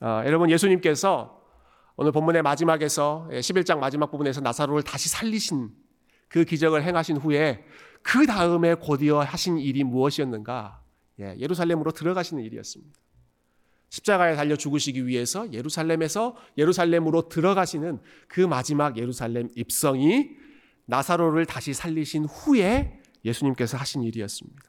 여러분 0.01 0.49
예수님께서 0.49 1.41
오늘 1.95 2.11
본문의 2.11 2.41
마지막에서 2.41 3.29
11장 3.31 3.77
예, 3.77 3.79
마지막 3.79 4.11
부분에서 4.11 4.41
나사로를 4.41 4.83
다시 4.83 5.07
살리신 5.07 5.69
그 6.27 6.43
기적을 6.43 6.83
행하신 6.83 7.17
후에 7.17 7.63
그 8.01 8.25
다음에 8.25 8.73
곧이어 8.73 9.21
하신 9.21 9.59
일이 9.59 9.83
무엇이었는가? 9.83 10.81
예루살렘으로 11.19 11.91
들어가시는 11.91 12.43
일이었습니다. 12.43 13.02
십자가에 13.93 14.35
달려 14.35 14.55
죽으시기 14.55 15.05
위해서 15.05 15.51
예루살렘에서 15.53 16.35
예루살렘으로 16.57 17.29
들어가시는 17.29 18.01
그 18.27 18.41
마지막 18.41 18.97
예루살렘 18.97 19.49
입성이 19.55 20.31
나사로를 20.85 21.45
다시 21.45 21.75
살리신 21.75 22.25
후에 22.25 22.99
예수님께서 23.23 23.77
하신 23.77 24.01
일이었습니다. 24.01 24.63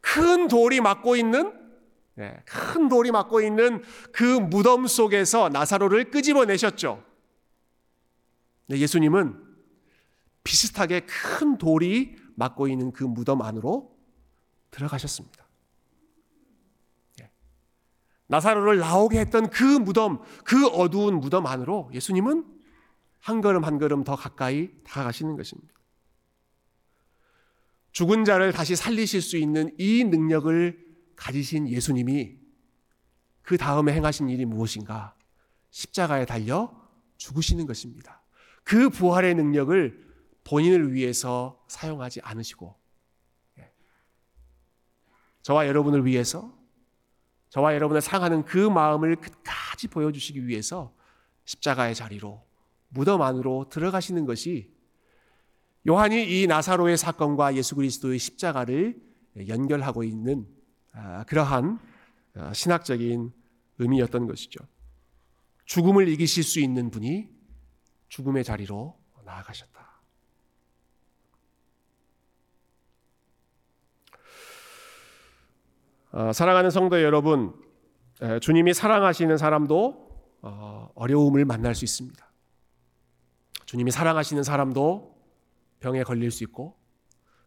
큰 0.00 0.48
돌이 0.48 0.80
막고 0.80 1.16
있는 1.16 1.52
네, 2.14 2.42
큰 2.46 2.88
돌이 2.88 3.10
막고 3.10 3.42
있는 3.42 3.82
그 4.10 4.24
무덤 4.24 4.86
속에서 4.86 5.50
나사로를 5.50 6.10
끄집어내셨죠. 6.10 7.04
네, 8.68 8.78
예수님은 8.78 9.38
비슷하게 10.44 11.00
큰 11.00 11.58
돌이 11.58 12.16
막고 12.36 12.68
있는 12.68 12.90
그 12.90 13.04
무덤 13.04 13.42
안으로 13.42 13.94
들어가셨습니다. 14.70 15.39
나사로를 18.30 18.78
나오게 18.78 19.18
했던 19.18 19.50
그 19.50 19.64
무덤, 19.64 20.22
그 20.44 20.68
어두운 20.68 21.18
무덤 21.18 21.46
안으로 21.46 21.90
예수님은 21.92 22.46
한 23.18 23.40
걸음 23.40 23.64
한 23.64 23.78
걸음 23.78 24.04
더 24.04 24.14
가까이 24.14 24.70
다가가시는 24.84 25.36
것입니다. 25.36 25.74
죽은 27.90 28.24
자를 28.24 28.52
다시 28.52 28.76
살리실 28.76 29.20
수 29.20 29.36
있는 29.36 29.74
이 29.78 30.04
능력을 30.04 30.78
가지신 31.16 31.68
예수님이 31.68 32.38
그 33.42 33.58
다음에 33.58 33.92
행하신 33.92 34.28
일이 34.28 34.44
무엇인가? 34.44 35.16
십자가에 35.70 36.24
달려 36.24 36.72
죽으시는 37.16 37.66
것입니다. 37.66 38.22
그 38.62 38.90
부활의 38.90 39.34
능력을 39.34 40.08
본인을 40.44 40.92
위해서 40.94 41.60
사용하지 41.66 42.20
않으시고, 42.22 42.78
예. 43.58 43.72
저와 45.42 45.66
여러분을 45.66 46.06
위해서 46.06 46.59
저와 47.50 47.74
여러분을 47.74 48.00
사랑하는 48.00 48.44
그 48.44 48.56
마음을 48.56 49.16
끝까지 49.16 49.88
보여주시기 49.88 50.46
위해서 50.46 50.94
십자가의 51.44 51.94
자리로 51.94 52.42
무덤 52.88 53.22
안으로 53.22 53.68
들어가시는 53.68 54.24
것이 54.24 54.72
요한이 55.88 56.42
이 56.42 56.46
나사로의 56.46 56.96
사건과 56.96 57.54
예수 57.56 57.74
그리스도의 57.74 58.18
십자가를 58.18 59.00
연결하고 59.48 60.04
있는 60.04 60.46
아, 60.92 61.24
그러한 61.24 61.80
아, 62.34 62.52
신학적인 62.52 63.32
의미였던 63.78 64.26
것이죠. 64.26 64.60
죽음을 65.64 66.08
이기실 66.08 66.44
수 66.44 66.60
있는 66.60 66.90
분이 66.90 67.28
죽음의 68.08 68.44
자리로 68.44 68.98
나아가셨다. 69.24 69.80
어, 69.80 69.80
사랑하는 76.32 76.70
성도 76.70 77.02
여러분, 77.02 77.54
주님이 78.40 78.74
사랑하시는 78.74 79.36
사람도 79.36 80.10
어, 80.42 80.90
어려움을 80.94 81.44
만날 81.44 81.74
수 81.74 81.84
있습니다. 81.84 82.30
주님이 83.66 83.90
사랑하시는 83.90 84.42
사람도 84.42 85.16
병에 85.80 86.02
걸릴 86.02 86.30
수 86.30 86.42
있고, 86.44 86.76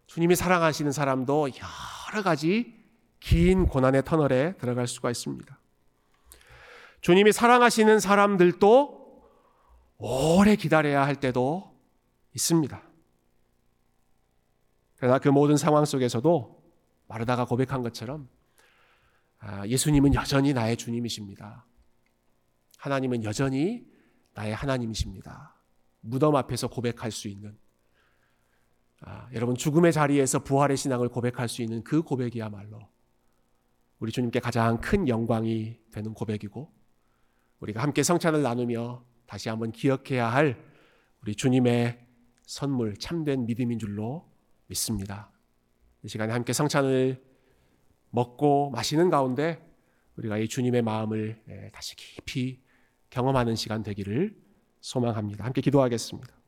주님이 0.08 0.36
사랑하시는 0.36 0.92
사람도 0.92 1.50
여러 1.50 2.24
가지 2.24 2.82
긴 3.20 3.66
고난의 3.66 4.04
터널에 4.06 4.56
들어갈 4.58 4.88
수가 4.88 5.10
있습니다. 5.10 5.60
주님이 7.02 7.32
사랑하시는 7.32 8.00
사람들도 8.00 9.24
오래 9.98 10.56
기다려야 10.56 11.06
할 11.06 11.16
때도 11.16 11.76
있습니다. 12.34 12.82
그러나 14.98 15.20
그 15.20 15.28
모든 15.30 15.58
상황 15.58 15.84
속에서도 15.84 16.64
마르다가 17.08 17.46
고백한 17.46 17.82
것처럼 17.82 18.30
아, 18.30 18.43
예수님은 19.68 20.14
여전히 20.14 20.54
나의 20.54 20.78
주님이십니다. 20.78 21.66
하나님은 22.78 23.24
여전히 23.24 23.86
나의 24.34 24.54
하나님이십니다. 24.54 25.56
무덤 26.02 26.36
앞에서 26.36 26.68
고백할 26.68 27.12
수 27.12 27.28
있는 27.28 27.58
아, 29.06 29.28
여러분 29.34 29.56
죽음의 29.56 29.92
자리에서 29.92 30.44
부활의 30.44 30.78
신앙을 30.78 31.10
고백할 31.10 31.50
수 31.50 31.62
있는 31.62 31.84
그 31.84 32.02
고백이야말로 32.04 32.80
우리 34.00 34.12
주님께 34.12 34.40
가장 34.40 34.80
큰 34.80 35.08
영광이 35.08 35.80
되는 35.92 36.14
고백이고 36.14 36.74
우리가 37.60 37.82
함께 37.82 38.04
성찬을 38.04 38.42
나누며 38.42 39.04
다시 39.26 39.50
한번 39.50 39.72
기억해야 39.72 40.28
할 40.28 40.62
우리 41.22 41.36
주님의 41.36 42.06
선물 42.46 42.98
참된 42.98 43.46
믿음인 43.46 43.80
줄로 43.80 44.30
믿습니다. 44.68 45.32
이 46.04 46.08
시간에 46.08 46.34
함께 46.34 46.52
성찬을 46.52 47.33
먹고 48.14 48.70
마시는 48.70 49.10
가운데 49.10 49.60
우리가 50.18 50.38
이 50.38 50.48
주님의 50.48 50.84
마음을 50.84 51.42
예, 51.50 51.70
다시 51.74 51.96
깊이 51.96 52.62
경험하는 53.10 53.56
시간 53.56 53.82
되기를 53.82 54.36
소망합니다. 54.82 55.44
함께 55.44 55.62
기도하겠습니다. 55.62 56.43